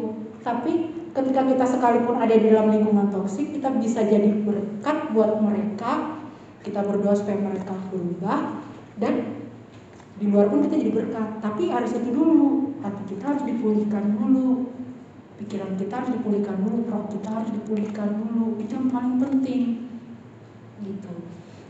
Tapi 0.45 0.73
ketika 1.11 1.41
kita 1.49 1.65
sekalipun 1.65 2.21
ada 2.21 2.35
di 2.37 2.47
dalam 2.53 2.71
lingkungan 2.71 3.09
toksik 3.11 3.57
kita 3.57 3.73
bisa 3.81 4.05
jadi 4.05 4.31
berkat 4.45 5.13
buat 5.17 5.41
mereka. 5.41 6.21
Kita 6.63 6.83
berdoa 6.83 7.15
supaya 7.15 7.39
mereka 7.39 7.79
berubah. 7.95 8.59
Dan 8.99 9.39
di 10.19 10.27
luar 10.27 10.51
pun 10.51 10.67
kita 10.67 10.83
jadi 10.83 10.93
berkat. 10.93 11.29
Tapi 11.39 11.71
harus 11.71 11.95
itu 11.95 12.11
dulu. 12.11 12.75
Hati 12.83 13.03
kita 13.15 13.25
harus 13.35 13.45
dipulihkan 13.47 14.19
dulu. 14.19 14.75
Pikiran 15.39 15.79
kita 15.79 16.03
harus 16.03 16.11
dipulihkan 16.19 16.57
dulu. 16.59 16.91
Roh 16.91 17.07
kita 17.07 17.29
harus 17.31 17.51
dipulihkan 17.55 18.09
dulu. 18.19 18.59
Itu 18.59 18.83
yang 18.83 18.89
paling 18.91 19.17
penting. 19.23 19.63
Gitu. 20.83 21.15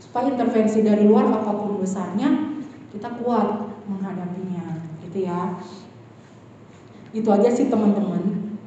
Supaya 0.01 0.33
intervensi 0.33 0.81
dari 0.81 1.05
luar 1.05 1.29
apa 1.29 1.51
pun 1.53 1.77
besarnya 1.77 2.56
kita 2.97 3.09
kuat 3.21 3.77
menghadapinya 3.85 4.81
gitu 5.05 5.29
ya 5.29 5.55
itu 7.13 7.29
aja 7.29 7.49
sih 7.53 7.69
teman-teman 7.69 8.57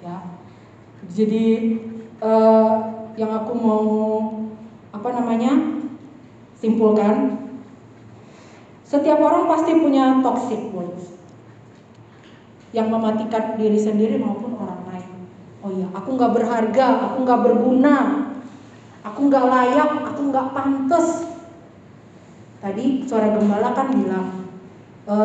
ya 0.00 0.24
jadi 1.12 1.78
uh, 2.24 2.72
yang 3.14 3.30
aku 3.30 3.52
mau 3.54 3.86
apa 4.90 5.08
namanya 5.12 5.84
simpulkan 6.58 7.44
Setiap 8.94 9.18
orang 9.18 9.50
pasti 9.50 9.74
punya 9.74 10.22
toxic 10.22 10.70
words 10.70 11.18
yang 12.70 12.94
mematikan 12.94 13.58
diri 13.58 13.74
sendiri 13.74 14.22
maupun 14.22 14.54
orang 14.54 14.86
lain. 14.86 15.10
Oh 15.66 15.70
iya, 15.74 15.90
aku 15.90 16.14
nggak 16.14 16.30
berharga, 16.30 16.86
aku 17.10 17.26
nggak 17.26 17.42
berguna, 17.42 17.96
aku 19.02 19.20
nggak 19.26 19.46
layak, 19.50 19.90
aku 20.14 20.20
nggak 20.30 20.46
pantas. 20.54 21.33
Tadi 22.64 23.04
suara 23.04 23.28
gembala 23.36 23.76
kan 23.76 23.92
bilang 23.92 24.48
e, 25.04 25.16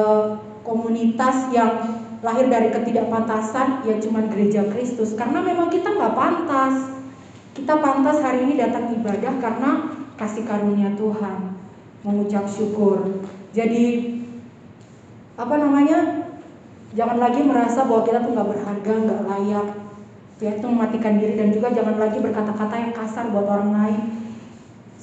komunitas 0.59 1.47
yang 1.55 2.03
lahir 2.19 2.51
dari 2.51 2.67
ketidakpantasan 2.67 3.87
ya 3.87 3.95
cuman 3.95 4.27
gereja 4.27 4.67
Kristus 4.67 5.15
karena 5.15 5.39
memang 5.39 5.71
kita 5.71 5.87
nggak 5.87 6.19
pantas. 6.19 6.99
Kita 7.55 7.79
pantas 7.79 8.19
hari 8.19 8.43
ini 8.43 8.59
datang 8.59 8.91
ibadah 8.91 9.39
karena 9.39 9.71
kasih 10.19 10.43
karunia 10.43 10.99
Tuhan, 10.99 11.55
mengucap 12.03 12.43
syukur. 12.51 13.23
Jadi 13.55 14.19
apa 15.39 15.55
namanya? 15.55 16.27
Jangan 16.91 17.23
lagi 17.23 17.39
merasa 17.45 17.87
bahwa 17.87 18.03
kita 18.03 18.19
tuh 18.19 18.35
nggak 18.35 18.49
berharga, 18.51 18.93
nggak 18.99 19.21
layak. 19.31 19.67
Ya 20.43 20.59
itu 20.59 20.67
mematikan 20.67 21.15
diri 21.15 21.39
dan 21.39 21.55
juga 21.55 21.71
jangan 21.71 21.95
lagi 21.95 22.19
berkata-kata 22.19 22.75
yang 22.75 22.91
kasar 22.91 23.31
buat 23.31 23.47
orang 23.47 23.71
lain. 23.71 24.18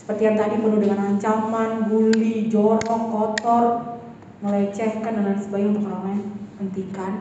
Seperti 0.07 0.23
yang 0.23 0.39
tadi 0.39 0.63
penuh 0.63 0.79
dengan 0.79 1.03
ancaman, 1.03 1.91
bully, 1.91 2.47
jorok, 2.47 3.03
kotor, 3.11 3.99
melecehkan 4.39 5.19
dan 5.19 5.35
lain 5.35 5.41
sebagainya 5.43 5.71
untuk 5.75 5.91
orang 5.91 6.03
lain. 6.07 6.25
Hentikan. 6.63 7.13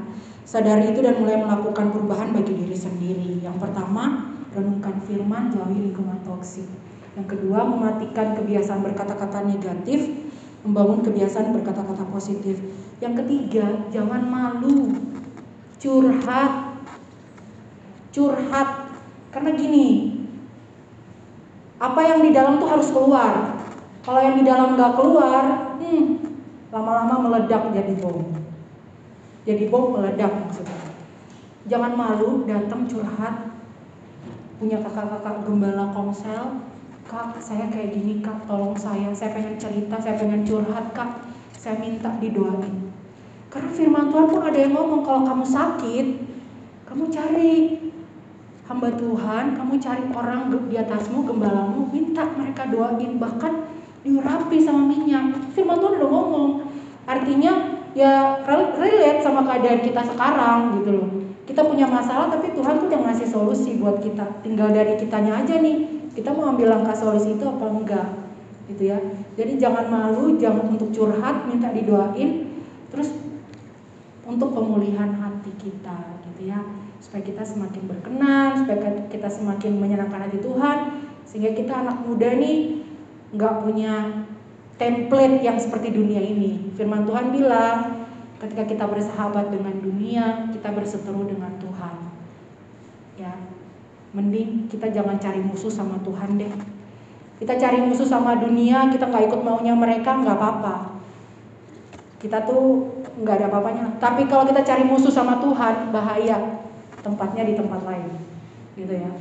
Sadari 0.46 0.94
itu 0.94 1.02
dan 1.02 1.18
mulai 1.18 1.42
melakukan 1.42 1.90
perubahan 1.90 2.30
bagi 2.30 2.54
diri 2.54 2.78
sendiri. 2.78 3.42
Yang 3.42 3.58
pertama, 3.58 4.30
renungkan 4.54 5.02
firman, 5.02 5.50
jauhi 5.50 5.82
lingkungan 5.82 6.22
toksik. 6.30 6.70
Yang 7.18 7.34
kedua, 7.34 7.66
mematikan 7.66 8.38
kebiasaan 8.38 8.86
berkata-kata 8.86 9.50
negatif, 9.50 10.06
membangun 10.62 11.02
kebiasaan 11.02 11.58
berkata-kata 11.58 12.06
positif. 12.14 12.62
Yang 13.02 13.26
ketiga, 13.26 13.66
jangan 13.90 14.30
malu. 14.30 14.94
Curhat. 15.82 16.86
Curhat. 18.14 18.70
Karena 19.34 19.58
gini, 19.58 20.15
apa 21.76 22.00
yang 22.04 22.20
di 22.24 22.32
dalam 22.32 22.56
tuh 22.62 22.70
harus 22.72 22.90
keluar. 22.92 23.60
Kalau 24.06 24.22
yang 24.22 24.38
di 24.38 24.46
dalam 24.46 24.78
nggak 24.78 24.94
keluar, 24.96 25.44
hmm, 25.82 26.06
lama-lama 26.72 27.16
meledak 27.26 27.74
jadi 27.74 27.94
bom. 28.00 28.22
Jadi 29.44 29.64
bom 29.68 29.98
meledak 29.98 30.32
maksudnya. 30.32 30.94
Jangan 31.66 31.98
malu 31.98 32.46
datang 32.46 32.86
curhat. 32.86 33.58
Punya 34.56 34.80
kakak-kakak 34.80 35.44
gembala 35.44 35.92
komsel, 35.92 36.64
kak 37.12 37.36
saya 37.44 37.68
kayak 37.68 37.92
gini 37.92 38.24
kak, 38.24 38.48
tolong 38.48 38.74
saya, 38.80 39.12
saya 39.12 39.36
pengen 39.36 39.60
cerita, 39.60 40.00
saya 40.00 40.16
pengen 40.16 40.48
curhat 40.48 40.96
kak, 40.96 41.28
saya 41.54 41.76
minta 41.76 42.08
didoain. 42.24 42.88
Karena 43.52 43.72
firman 43.76 44.12
Tuhan 44.12 44.32
pun 44.32 44.42
ada 44.48 44.56
yang 44.56 44.74
ngomong 44.74 45.04
kalau 45.04 45.22
kamu 45.28 45.46
sakit, 45.46 46.08
kamu 46.88 47.04
cari 47.12 47.52
hamba 48.66 48.90
Tuhan, 48.98 49.54
kamu 49.54 49.74
cari 49.78 50.04
orang 50.10 50.50
di 50.50 50.76
atasmu, 50.76 51.22
gembalamu, 51.22 51.86
minta 51.94 52.26
mereka 52.34 52.66
doain, 52.66 53.22
bahkan 53.22 53.70
diurapi 54.02 54.58
sama 54.58 54.90
minyak. 54.90 55.54
Firman 55.54 55.78
Tuhan 55.78 56.02
udah 56.02 56.10
ngomong. 56.10 56.52
Artinya 57.06 57.86
ya 57.94 58.42
relate 58.42 59.22
sama 59.22 59.46
keadaan 59.46 59.86
kita 59.86 60.02
sekarang 60.02 60.82
gitu 60.82 60.90
loh. 60.98 61.10
Kita 61.46 61.62
punya 61.62 61.86
masalah 61.86 62.34
tapi 62.34 62.58
Tuhan 62.58 62.82
tuh 62.82 62.90
udah 62.90 63.02
ngasih 63.06 63.30
solusi 63.30 63.78
buat 63.78 64.02
kita. 64.02 64.42
Tinggal 64.42 64.74
dari 64.74 64.98
kitanya 64.98 65.46
aja 65.46 65.62
nih. 65.62 66.10
Kita 66.18 66.34
mau 66.34 66.50
ambil 66.58 66.74
langkah 66.74 66.98
solusi 66.98 67.38
itu 67.38 67.46
apa 67.46 67.66
enggak 67.70 68.08
gitu 68.66 68.90
ya. 68.90 68.98
Jadi 69.38 69.62
jangan 69.62 69.86
malu, 69.94 70.42
jangan 70.42 70.74
untuk 70.74 70.90
curhat, 70.90 71.46
minta 71.46 71.70
didoain. 71.70 72.50
Terus 72.90 73.14
untuk 74.26 74.58
pemulihan 74.58 75.14
hati 75.22 75.54
kita 75.62 76.18
gitu 76.26 76.50
ya 76.50 76.58
supaya 77.00 77.22
kita 77.24 77.44
semakin 77.44 77.84
berkenan 77.88 78.64
supaya 78.64 79.08
kita 79.08 79.30
semakin 79.30 79.78
menyenangkan 79.78 80.28
hati 80.28 80.40
Tuhan. 80.42 80.78
Sehingga 81.26 81.52
kita 81.58 81.74
anak 81.86 82.06
muda 82.06 82.32
nih 82.38 82.86
nggak 83.36 83.56
punya 83.66 84.26
template 84.80 85.44
yang 85.44 85.58
seperti 85.60 85.92
dunia 85.92 86.22
ini. 86.22 86.72
Firman 86.76 87.08
Tuhan 87.08 87.32
bilang 87.32 88.08
ketika 88.40 88.68
kita 88.68 88.86
bersahabat 88.86 89.50
dengan 89.52 89.76
dunia 89.80 90.52
kita 90.52 90.70
berseteru 90.72 91.28
dengan 91.28 91.56
Tuhan. 91.60 91.96
Ya 93.16 93.34
mending 94.16 94.72
kita 94.72 94.88
jangan 94.96 95.20
cari 95.20 95.44
musuh 95.44 95.72
sama 95.72 96.00
Tuhan 96.04 96.40
deh. 96.40 96.52
Kita 97.36 97.60
cari 97.60 97.84
musuh 97.84 98.08
sama 98.08 98.40
dunia 98.40 98.88
kita 98.88 99.12
nggak 99.12 99.28
ikut 99.28 99.42
maunya 99.44 99.76
mereka 99.76 100.16
nggak 100.16 100.36
apa-apa. 100.40 100.96
Kita 102.20 102.48
tuh 102.48 102.96
nggak 103.20 103.36
ada 103.44 103.46
apa-apanya. 103.52 103.86
Tapi 104.00 104.28
kalau 104.28 104.48
kita 104.48 104.64
cari 104.64 104.84
musuh 104.88 105.12
sama 105.12 105.40
Tuhan, 105.44 105.92
bahaya. 105.92 106.55
Tempatnya 107.06 107.46
di 107.46 107.54
tempat 107.54 107.86
lain. 107.86 108.18
Gitu 108.74 108.90
ya. 108.90 109.14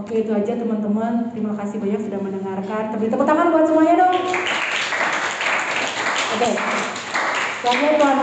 Oke, 0.00 0.24
itu 0.24 0.32
aja 0.32 0.56
teman-teman. 0.56 1.28
Terima 1.36 1.52
kasih 1.52 1.76
banyak 1.76 2.00
sudah 2.08 2.16
mendengarkan. 2.16 2.96
Tapi 2.96 3.12
tepuk 3.12 3.28
tangan 3.28 3.52
buat 3.52 3.68
semuanya 3.68 4.00
dong. 4.00 4.16
Oke. 6.32 6.48
Selanjutnya 7.60 7.92
Tuhan 8.00 8.16